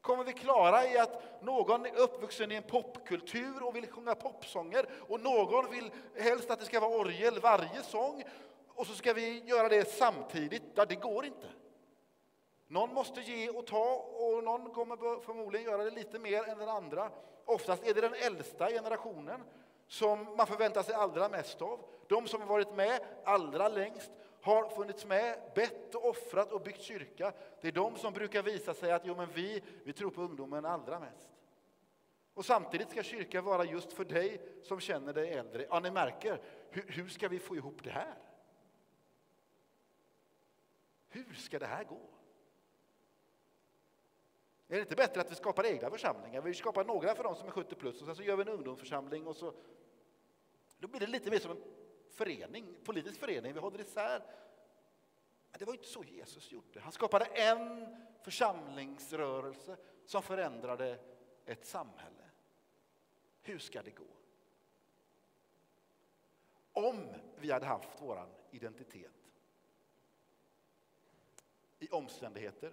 Kommer 0.00 0.24
vi 0.24 0.32
klara 0.32 0.84
i 0.84 0.98
att 0.98 1.42
någon 1.42 1.86
är 1.86 1.96
uppvuxen 1.96 2.52
i 2.52 2.54
en 2.54 2.62
popkultur 2.62 3.62
och 3.62 3.76
vill 3.76 3.86
sjunga 3.86 4.14
popsånger 4.14 4.86
och 5.08 5.20
någon 5.20 5.70
vill 5.70 5.90
helst 6.16 6.50
att 6.50 6.58
det 6.58 6.64
ska 6.64 6.80
vara 6.80 6.96
orgel 6.98 7.40
varje 7.40 7.82
sång 7.82 8.24
och 8.78 8.86
så 8.86 8.94
ska 8.94 9.12
vi 9.12 9.42
göra 9.46 9.68
det 9.68 9.88
samtidigt? 9.88 10.62
Ja, 10.74 10.84
det 10.84 10.94
går 10.94 11.24
inte. 11.24 11.46
Någon 12.66 12.94
måste 12.94 13.20
ge 13.20 13.48
och 13.48 13.66
ta 13.66 13.94
och 13.94 14.44
någon 14.44 14.70
kommer 14.70 15.20
förmodligen 15.20 15.66
göra 15.66 15.84
det 15.84 15.90
lite 15.90 16.18
mer 16.18 16.48
än 16.48 16.58
den 16.58 16.68
andra. 16.68 17.10
Oftast 17.44 17.86
är 17.86 17.94
det 17.94 18.00
den 18.00 18.14
äldsta 18.14 18.68
generationen 18.68 19.42
som 19.86 20.36
man 20.36 20.46
förväntar 20.46 20.82
sig 20.82 20.94
allra 20.94 21.28
mest 21.28 21.62
av. 21.62 21.80
De 22.08 22.28
som 22.28 22.40
har 22.40 22.48
varit 22.48 22.74
med 22.74 23.00
allra 23.24 23.68
längst 23.68 24.10
har 24.40 24.68
funnits 24.68 25.06
med, 25.06 25.38
bett 25.54 25.94
och 25.94 26.08
offrat 26.08 26.52
och 26.52 26.60
byggt 26.60 26.82
kyrka. 26.82 27.32
Det 27.60 27.68
är 27.68 27.72
de 27.72 27.96
som 27.96 28.12
brukar 28.12 28.42
visa 28.42 28.74
sig 28.74 28.92
att 28.92 29.06
jo, 29.06 29.14
men 29.16 29.28
vi, 29.34 29.62
vi 29.84 29.92
tror 29.92 30.10
på 30.10 30.22
ungdomen 30.22 30.64
allra 30.64 31.00
mest. 31.00 31.28
Och 32.34 32.44
samtidigt 32.44 32.90
ska 32.90 33.02
kyrkan 33.02 33.44
vara 33.44 33.64
just 33.64 33.92
för 33.92 34.04
dig 34.04 34.40
som 34.62 34.80
känner 34.80 35.12
dig 35.12 35.32
äldre. 35.32 35.66
Ja, 35.70 35.80
ni 35.80 35.90
märker, 35.90 36.40
hur, 36.70 36.84
hur 36.88 37.08
ska 37.08 37.28
vi 37.28 37.38
få 37.38 37.56
ihop 37.56 37.84
det 37.84 37.90
här? 37.90 38.14
Hur 41.08 41.34
ska 41.34 41.58
det 41.58 41.66
här 41.66 41.84
gå? 41.84 42.00
Är 44.68 44.74
det 44.74 44.80
inte 44.80 44.96
bättre 44.96 45.20
att 45.20 45.30
vi 45.30 45.34
skapar 45.34 45.66
egna 45.66 45.90
församlingar? 45.90 46.40
Vi 46.40 46.54
skapar 46.54 46.84
några 46.84 47.14
för 47.14 47.24
de 47.24 47.36
som 47.36 47.46
är 47.46 47.52
70 47.52 47.74
plus 47.74 48.00
och 48.00 48.06
sen 48.06 48.16
så 48.16 48.22
gör 48.22 48.36
vi 48.36 48.42
en 48.42 48.48
ungdomsförsamling 48.48 49.26
och 49.26 49.36
så 49.36 49.54
då 50.78 50.88
blir 50.88 51.00
det 51.00 51.06
lite 51.06 51.30
mer 51.30 51.38
som 51.38 51.50
en 51.50 51.62
förening, 52.10 52.76
politisk 52.84 53.20
förening. 53.20 53.52
Vi 53.52 53.60
håller 53.60 53.80
isär. 53.80 54.22
Men 55.50 55.58
det 55.58 55.64
var 55.64 55.72
inte 55.72 55.86
så 55.86 56.04
Jesus 56.04 56.52
gjorde. 56.52 56.80
Han 56.80 56.92
skapade 56.92 57.24
en 57.24 57.96
församlingsrörelse 58.22 59.76
som 60.06 60.22
förändrade 60.22 60.98
ett 61.46 61.66
samhälle. 61.66 62.30
Hur 63.42 63.58
ska 63.58 63.82
det 63.82 63.90
gå? 63.90 64.04
Om 66.72 67.08
vi 67.36 67.50
hade 67.50 67.66
haft 67.66 67.88
vår 67.98 68.28
identitet 68.50 69.17
i 71.78 71.88
omständigheter 71.88 72.72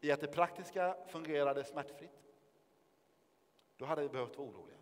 i 0.00 0.12
att 0.12 0.20
det 0.20 0.26
praktiska 0.26 0.96
fungerade 1.06 1.64
smärtfritt, 1.64 2.22
då 3.76 3.84
hade 3.84 4.02
vi 4.02 4.08
behövt 4.08 4.38
vara 4.38 4.48
oroliga. 4.48 4.76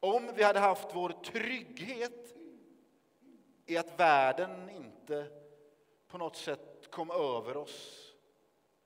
Om 0.00 0.30
vi 0.34 0.42
hade 0.42 0.58
haft 0.58 0.94
vår 0.94 1.08
trygghet 1.08 2.36
i 3.66 3.76
att 3.76 4.00
världen 4.00 4.70
inte 4.70 5.26
på 6.06 6.18
något 6.18 6.36
sätt 6.36 6.90
kom 6.90 7.10
över 7.10 7.56
oss 7.56 8.08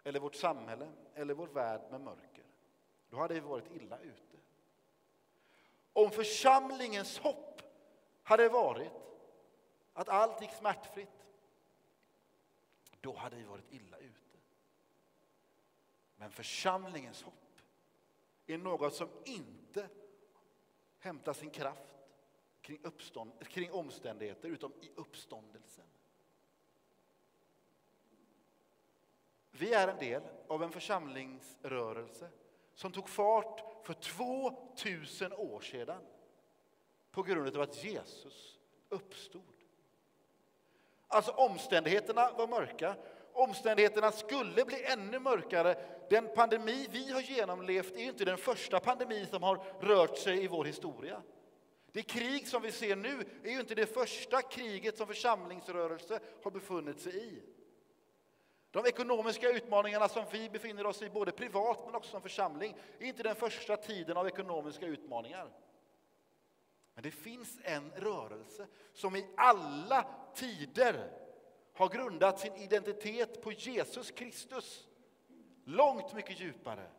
eller 0.05 0.21
vårt 0.21 0.35
samhälle 0.35 0.93
eller 1.15 1.35
vår 1.35 1.47
värld 1.47 1.81
med 1.91 2.01
mörker, 2.01 2.45
då 3.11 3.17
hade 3.17 3.35
vi 3.35 3.41
varit 3.41 3.71
illa 3.71 3.99
ute. 3.99 4.37
Om 5.93 6.11
församlingens 6.11 7.19
hopp 7.19 7.63
hade 8.23 8.49
varit 8.49 8.93
att 9.93 10.09
allt 10.09 10.41
gick 10.41 10.51
smärtfritt, 10.51 11.22
då 13.03 13.17
hade 13.17 13.37
vi 13.37 13.45
varit 13.45 13.73
illa 13.73 13.99
ute. 13.99 14.39
Men 16.17 16.31
församlingens 16.31 17.23
hopp 17.23 17.61
är 18.47 18.59
något 18.59 18.95
som 18.95 19.09
inte 19.25 19.89
hämtar 20.99 21.33
sin 21.33 21.51
kraft 21.51 21.95
kring, 22.61 22.79
uppstånd, 22.83 23.33
kring 23.49 23.73
omständigheter, 23.73 24.49
utom 24.49 24.73
i 24.81 24.91
uppståndelsen. 24.95 25.85
Vi 29.51 29.75
är 29.75 29.89
en 29.89 29.99
del 29.99 30.23
av 30.49 30.63
en 30.63 30.73
församlingsrörelse 30.73 32.31
som 32.75 32.93
tog 32.93 33.09
fart 33.09 33.87
för 33.87 33.95
2000 33.95 35.33
år 35.33 35.61
sedan 35.61 36.03
på 37.11 37.23
grund 37.23 37.57
av 37.57 37.63
att 37.63 37.85
Jesus 37.85 38.59
uppstod. 38.89 39.52
Alltså 41.13 41.31
omständigheterna 41.31 42.31
var 42.37 42.47
mörka 42.47 42.97
omständigheterna 43.33 44.13
skulle 44.13 44.65
bli 44.65 44.85
ännu 44.85 45.19
mörkare. 45.19 45.77
Den 46.11 46.29
pandemi 46.35 46.89
vi 46.91 47.13
har 47.13 47.21
genomlevt 47.21 47.97
är 47.97 48.03
inte 48.03 48.25
den 48.25 48.39
första 48.39 48.81
pandemi 48.81 49.27
som 49.31 49.43
har 49.43 49.61
rört 49.81 50.19
sig 50.19 50.45
i 50.45 50.49
vår 50.49 50.65
historia. 50.65 51.23
Det 51.93 52.03
krig 52.03 52.49
som 52.49 52.63
vi 52.63 52.73
ser 52.73 52.97
nu 52.97 53.25
är 53.45 53.51
ju 53.51 53.61
inte 53.61 53.75
det 53.75 53.87
första 53.87 54.43
kriget 54.43 54.97
som 54.97 55.07
församlingsrörelse 55.07 56.21
har 56.43 56.51
befunnit 56.51 57.01
sig 57.01 57.25
i. 57.29 57.43
De 58.71 58.87
ekonomiska 58.87 59.51
utmaningarna 59.51 60.09
som 60.09 60.25
vi 60.31 60.51
befinner 60.51 60.87
oss 60.87 61.03
i, 61.03 61.11
både 61.11 61.33
privat 61.33 61.79
men 61.87 61.95
också 61.95 62.11
som 62.11 62.23
församling, 62.23 62.77
är 62.99 63.07
inte 63.07 63.23
den 63.23 63.35
första 63.35 63.77
tiden 63.77 64.17
av 64.17 64.27
ekonomiska 64.27 64.87
utmaningar. 64.87 65.49
Men 66.95 67.03
det 67.03 67.11
finns 67.11 67.59
en 67.63 67.91
rörelse 67.91 68.67
som 68.93 69.17
i 69.17 69.27
alla 69.37 70.07
tider 70.35 71.19
har 71.73 71.89
grundat 71.89 72.41
sin 72.41 72.57
identitet 72.57 73.43
på 73.43 73.53
Jesus 73.53 74.11
Kristus 74.11 74.89
långt 75.65 76.15
mycket 76.15 76.41
djupare 76.41 76.91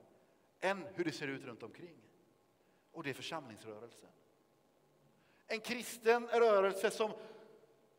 än 0.59 0.87
hur 0.93 1.03
det 1.03 1.11
ser 1.11 1.27
ut 1.27 1.43
runt 1.43 1.63
omkring. 1.63 1.97
Och 2.91 3.03
det 3.03 3.09
är 3.09 3.13
församlingsrörelsen. 3.13 4.09
En 5.47 5.59
kristen 5.59 6.27
rörelse 6.27 6.91
som 6.91 7.11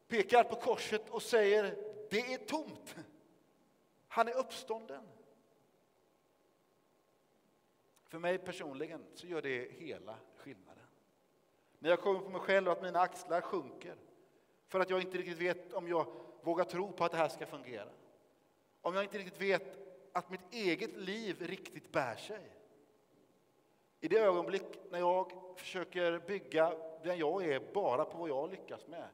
pekar 0.08 0.44
på 0.44 0.56
korset 0.56 1.10
och 1.10 1.22
säger 1.22 1.76
det 2.10 2.34
är 2.34 2.38
tomt. 2.38 2.94
Han 4.08 4.28
är 4.28 4.34
uppstånden. 4.34 5.04
För 8.04 8.18
mig 8.18 8.38
personligen 8.38 9.06
så 9.14 9.26
gör 9.26 9.42
det 9.42 9.72
hela 9.72 10.18
skillnaden. 10.36 10.83
När 11.84 11.90
jag 11.90 12.00
kommer 12.00 12.20
på 12.20 12.30
mig 12.30 12.40
själv 12.40 12.66
och 12.66 12.72
att 12.72 12.82
mina 12.82 13.00
axlar 13.00 13.40
sjunker 13.40 13.96
för 14.68 14.80
att 14.80 14.90
jag 14.90 15.00
inte 15.00 15.18
riktigt 15.18 15.38
vet 15.38 15.72
om 15.72 15.88
jag 15.88 16.06
vågar 16.42 16.64
tro 16.64 16.92
på 16.92 17.04
att 17.04 17.12
det 17.12 17.18
här 17.18 17.28
ska 17.28 17.46
fungera. 17.46 17.88
Om 18.80 18.94
jag 18.94 19.04
inte 19.04 19.18
riktigt 19.18 19.40
vet 19.40 19.78
att 20.12 20.30
mitt 20.30 20.40
eget 20.50 20.96
liv 20.96 21.42
riktigt 21.42 21.92
bär 21.92 22.16
sig. 22.16 22.56
I 24.00 24.08
det 24.08 24.18
ögonblick 24.18 24.62
när 24.90 24.98
jag 24.98 25.32
försöker 25.56 26.18
bygga 26.18 26.74
den 27.02 27.18
jag 27.18 27.44
är 27.44 27.72
bara 27.72 28.04
på 28.04 28.18
vad 28.18 28.28
jag 28.28 28.50
lyckas 28.50 28.86
med 28.86 29.08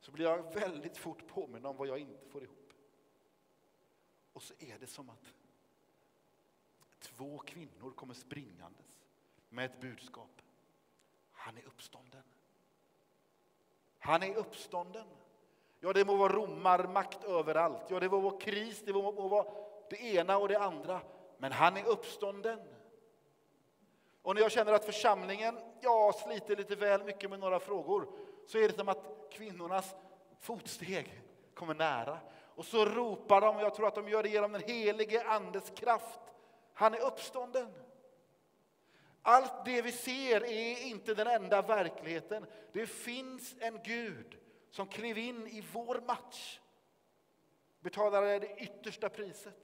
så 0.00 0.12
blir 0.12 0.24
jag 0.24 0.54
väldigt 0.54 0.96
fort 0.96 1.26
påminn 1.26 1.66
om 1.66 1.76
vad 1.76 1.88
jag 1.88 1.98
inte 1.98 2.28
får 2.28 2.42
ihop. 2.42 2.72
Och 4.32 4.42
så 4.42 4.54
är 4.58 4.78
det 4.80 4.86
som 4.86 5.10
att 5.10 5.32
två 7.00 7.38
kvinnor 7.38 7.90
kommer 7.90 8.14
springandes 8.14 8.86
med 9.48 9.64
ett 9.64 9.80
budskap. 9.80 10.42
Han 11.38 11.56
är 11.56 11.66
uppstånden. 11.66 12.22
Han 13.98 14.22
är 14.22 14.36
uppstånden. 14.36 15.06
Ja, 15.80 15.92
det 15.92 16.04
må 16.04 16.16
vara 16.16 16.32
romarmakt 16.32 17.24
överallt. 17.24 17.82
Ja, 17.88 18.00
det 18.00 18.08
må 18.08 18.20
vara 18.20 18.40
kris, 18.40 18.82
det 18.84 18.92
må 18.92 19.28
vara 19.28 19.46
det 19.90 20.00
ena 20.00 20.38
och 20.38 20.48
det 20.48 20.58
andra. 20.58 21.00
Men 21.38 21.52
han 21.52 21.76
är 21.76 21.88
uppstånden. 21.88 22.60
Och 24.22 24.34
när 24.34 24.42
jag 24.42 24.52
känner 24.52 24.72
att 24.72 24.84
församlingen 24.84 25.58
ja, 25.80 26.12
sliter 26.24 26.56
lite 26.56 26.76
väl 26.76 27.04
mycket 27.04 27.30
med 27.30 27.40
några 27.40 27.60
frågor 27.60 28.08
så 28.46 28.58
är 28.58 28.68
det 28.68 28.74
som 28.74 28.88
att 28.88 29.04
kvinnornas 29.30 29.96
fotsteg 30.40 31.22
kommer 31.54 31.74
nära. 31.74 32.18
Och 32.54 32.64
så 32.64 32.84
ropar 32.84 33.40
de, 33.40 33.56
och 33.56 33.62
jag 33.62 33.74
tror 33.74 33.86
att 33.86 33.94
de 33.94 34.08
gör 34.08 34.22
det 34.22 34.28
genom 34.28 34.52
den 34.52 34.62
helige 34.62 35.28
Andes 35.28 35.70
kraft. 35.70 36.20
Han 36.74 36.94
är 36.94 37.00
uppstånden. 37.00 37.72
Allt 39.28 39.64
det 39.64 39.82
vi 39.82 39.92
ser 39.92 40.44
är 40.44 40.82
inte 40.86 41.14
den 41.14 41.26
enda 41.26 41.62
verkligheten. 41.62 42.46
Det 42.72 42.86
finns 42.86 43.54
en 43.58 43.80
Gud 43.84 44.38
som 44.70 44.86
klev 44.86 45.18
in 45.18 45.46
i 45.46 45.64
vår 45.72 46.00
match, 46.06 46.60
betalade 47.80 48.38
det 48.38 48.56
yttersta 48.56 49.08
priset 49.08 49.54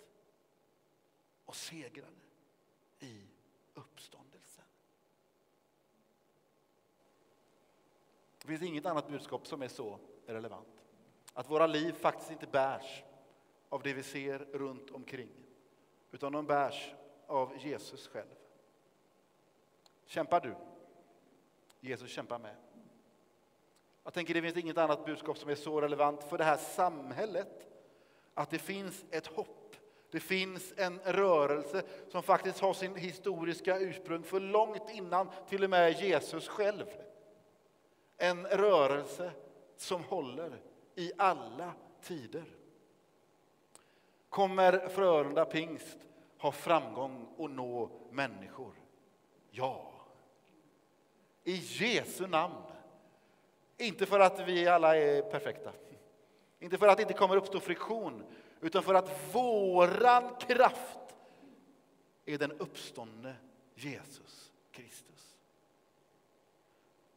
och 1.45 1.57
segrade 1.57 2.21
i 3.01 3.23
uppståndelsen. 3.75 4.65
Det 8.39 8.49
finns 8.49 8.63
inget 8.63 8.87
annat 8.87 9.09
budskap 9.09 9.47
som 9.47 9.63
är 9.63 9.69
så 9.69 9.99
relevant. 10.27 10.83
Att 11.33 11.51
våra 11.51 11.67
liv 11.67 11.93
faktiskt 11.93 12.31
inte 12.31 12.47
bärs 12.47 13.03
av 13.69 13.83
det 13.83 13.93
vi 13.93 14.03
ser 14.03 14.39
runt 14.39 14.91
omkring, 14.91 15.33
utan 16.13 16.33
de 16.33 16.47
bärs 16.47 16.95
av 17.27 17.59
Jesus 17.59 18.09
själv. 18.09 18.44
Kämpar 20.07 20.41
du? 20.41 20.55
Jesus 21.81 22.11
kämpar 22.11 22.39
med. 22.39 22.55
Jag 24.05 24.13
tänker 24.13 24.35
det 24.35 24.43
finns 24.43 24.57
inget 24.57 24.79
annat 24.79 25.05
budskap 25.05 25.39
som 25.39 25.51
är 25.51 25.55
så 25.55 25.81
relevant 25.81 26.25
för 26.25 26.39
det 26.39 26.45
här 26.45 26.57
samhället. 26.57 27.69
Att 28.35 28.51
det 28.51 28.59
finns 28.59 29.05
ett 29.11 29.27
hopp. 29.27 29.77
Det 30.11 30.21
finns 30.21 30.75
en 30.77 30.99
rörelse 30.99 31.83
som 32.09 32.23
faktiskt 32.23 32.61
har 32.61 32.75
sin 32.75 32.97
historiska 32.97 33.79
ursprung 33.79 34.23
för 34.23 34.41
långt 34.41 34.91
innan 34.91 35.31
till 35.49 35.65
och 35.65 35.71
med 35.71 36.03
Jesus 36.03 36.49
själv. 36.49 36.85
En 38.17 38.47
rörelse 38.47 39.33
som 39.77 40.05
håller 40.05 40.63
i 40.95 41.13
alla 41.19 41.73
tider. 42.03 42.45
Kommer 44.29 44.89
Frölunda 44.89 45.45
pingst 45.45 45.99
ha 46.39 46.53
framgång 46.53 47.29
och 47.37 47.51
nå 47.51 47.91
människor? 48.11 48.73
Ja. 49.51 49.94
I 51.45 51.55
Jesu 51.57 52.27
namn. 52.27 52.63
Inte 53.77 54.07
för 54.07 54.21
att 54.21 54.49
vi 54.49 54.67
alla 54.67 54.97
är 54.97 55.23
perfekta. 55.23 55.73
Inte 56.61 56.79
för 56.79 56.89
att 56.89 56.97
det 56.97 57.03
inte 57.03 57.15
kommer 57.15 57.37
uppstå 57.37 57.61
friktion, 57.61 58.25
utan 58.61 58.83
för 58.83 58.95
att 58.95 59.35
våran 59.35 60.37
kraft 60.37 60.99
är 62.25 62.39
den 62.39 62.53
uppståndne 62.53 63.37
Jesus 63.75 64.53
Kristus. 64.71 65.37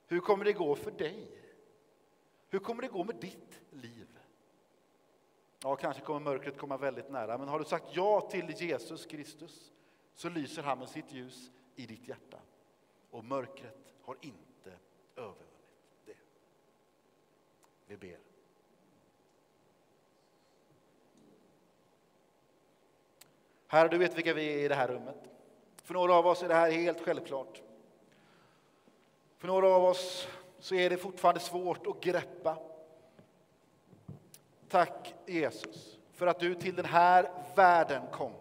Hur 0.08 0.20
kommer 0.20 0.46
det 0.46 0.54
gå 0.54 0.76
för 0.76 0.92
dig? 0.92 1.28
Hur 2.50 2.60
kommer 2.60 2.82
det 2.82 2.88
gå 2.88 3.04
med 3.04 3.16
ditt 3.16 3.62
liv? 3.70 4.08
Ja, 5.64 5.76
kanske 5.76 6.02
kommer 6.02 6.20
mörkret 6.20 6.58
komma 6.58 6.78
väldigt 6.78 7.10
nära, 7.10 7.38
men 7.38 7.48
har 7.48 7.60
du 7.60 7.66
sagt 7.66 7.86
ja 7.92 8.22
till 8.22 8.50
Jesus 8.50 9.06
Kristus 9.06 9.72
så 10.14 10.30
lyser 10.30 10.64
han 10.64 10.80
med 10.80 10.90
sitt 10.90 11.14
ljus 11.14 11.52
i 11.76 11.86
ditt 11.86 12.08
hjärta. 12.08 12.38
Och 13.12 13.24
mörkret 13.24 13.94
har 14.02 14.18
inte 14.22 14.78
övervunnit 15.16 15.46
det. 16.06 16.18
Vi 17.88 17.98
ber. 17.98 18.18
Herre, 23.68 23.88
du 23.88 23.98
vet 23.98 24.18
vilka 24.18 24.34
vi 24.34 24.54
är 24.54 24.66
i 24.66 24.68
det 24.68 24.76
här 24.76 24.88
rummet. 24.88 25.30
För 25.76 25.94
några 25.94 26.14
av 26.14 26.28
oss 26.28 26.44
är 26.44 26.48
det 26.48 26.54
här 26.54 26.72
helt 26.72 27.02
självklart. 27.02 27.62
För 29.38 29.48
några 29.48 29.68
av 29.68 29.84
oss 29.84 30.28
så 30.60 30.76
är 30.76 30.90
det 30.90 30.98
fortfarande 30.98 31.40
svårt 31.40 31.88
att 31.88 32.02
greppa. 32.02 32.58
Tack 34.70 35.14
Jesus 35.26 35.98
för 36.14 36.28
att 36.28 36.40
du 36.40 36.56
till 36.56 36.76
den 36.76 36.86
här 36.86 37.30
världen 37.56 38.02
kom. 38.12 38.34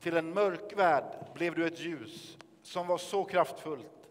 Till 0.00 0.16
en 0.16 0.34
mörk 0.34 0.72
värld 0.76 1.26
blev 1.34 1.54
du 1.54 1.66
ett 1.66 1.80
ljus 1.80 2.38
som 2.68 2.86
var 2.86 2.98
så 2.98 3.24
kraftfullt, 3.24 4.08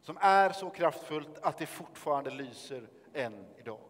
som 0.00 0.18
är 0.20 0.50
så 0.50 0.70
kraftfullt 0.70 1.38
att 1.42 1.58
det 1.58 1.66
fortfarande 1.66 2.30
lyser 2.30 2.88
än 3.14 3.46
idag. 3.56 3.80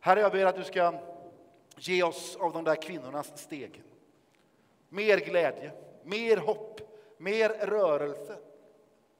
Herre, 0.00 0.20
jag 0.20 0.32
ber 0.32 0.46
att 0.46 0.56
du 0.56 0.64
ska 0.64 1.00
ge 1.76 2.02
oss 2.02 2.36
av 2.36 2.52
de 2.52 2.64
där 2.64 2.82
kvinnornas 2.82 3.38
steg. 3.42 3.82
Mer 4.88 5.18
glädje, 5.18 5.72
mer 6.02 6.36
hopp, 6.36 6.80
mer 7.16 7.48
rörelse. 7.48 8.38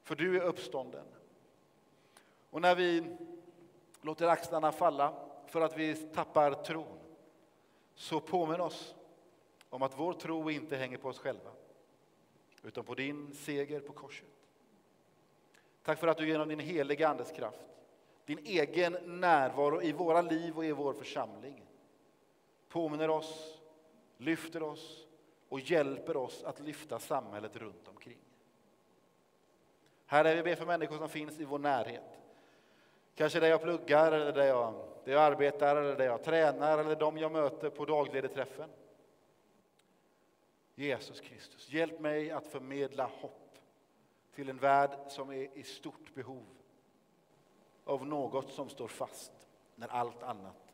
För 0.03 0.14
du 0.14 0.37
är 0.37 0.40
uppstånden. 0.40 1.07
Och 2.51 2.61
när 2.61 2.75
vi 2.75 3.16
låter 4.01 4.29
axlarna 4.29 4.73
falla 4.73 5.14
för 5.47 5.61
att 5.61 5.77
vi 5.77 5.94
tappar 5.94 6.53
tron, 6.53 6.99
så 7.94 8.21
påminn 8.21 8.61
oss 8.61 8.94
om 9.71 9.83
att 9.83 9.99
vår 9.99 10.12
tro 10.12 10.51
inte 10.51 10.77
hänger 10.77 10.99
på 10.99 11.09
oss 11.09 11.18
själva, 11.18 11.51
utan 12.62 12.85
på 12.85 12.94
din 12.94 13.35
seger 13.35 13.81
på 13.81 13.92
korset. 13.92 14.29
Tack 15.83 15.99
för 15.99 16.09
att 16.09 16.18
du 16.18 16.29
genom 16.29 16.49
din 16.49 16.61
heliga 16.61 17.09
Andes 17.09 17.33
kraft, 17.33 17.66
din 18.25 18.38
egen 18.38 19.21
närvaro 19.21 19.83
i 19.83 19.92
våra 19.92 20.23
liv 20.23 20.57
och 20.57 20.64
i 20.64 20.73
vår 20.73 20.92
församling 20.92 21.68
påminner 22.68 23.11
oss, 23.11 23.59
lyfter 24.16 24.62
oss 24.62 25.07
och 25.49 25.61
hjälper 25.61 26.16
oss 26.16 26.44
att 26.44 26.61
lyfta 26.61 26.99
samhället 26.99 27.57
runt 27.57 27.88
omkring. 27.88 28.18
Herre, 30.07 30.35
vi 30.35 30.42
ber 30.42 30.55
för 30.55 30.66
människor 30.66 30.99
som 30.99 31.09
finns 31.09 31.40
i 31.40 31.44
vår 31.44 31.59
närhet. 31.59 32.18
Kanske 33.14 33.40
där 33.40 33.49
jag 33.49 33.62
pluggar, 33.62 34.12
eller 34.12 34.33
där 34.33 34.47
jag, 34.47 34.75
där 35.05 35.12
jag 35.12 35.23
arbetar, 35.23 35.77
eller 35.77 35.97
där 35.97 36.05
jag 36.05 36.25
tränar, 36.25 36.79
eller 36.79 36.97
de 36.97 37.18
jag 37.18 37.33
möter 37.33 37.71
på 37.71 37.85
dagledigträffen. 37.85 38.71
Jesus 40.79 41.21
Kristus, 41.21 41.71
hjälp 41.71 42.01
mig 42.01 42.31
att 42.31 42.47
förmedla 42.47 43.11
hopp 43.21 43.59
till 44.35 44.49
en 44.49 44.59
värld 44.59 44.91
som 45.09 45.31
är 45.31 45.59
i 45.59 45.62
stort 45.62 46.14
behov 46.14 46.47
av 47.85 48.07
något 48.07 48.53
som 48.53 48.69
står 48.69 48.88
fast 48.88 49.33
när 49.75 49.88
allt 49.88 50.23
annat 50.23 50.68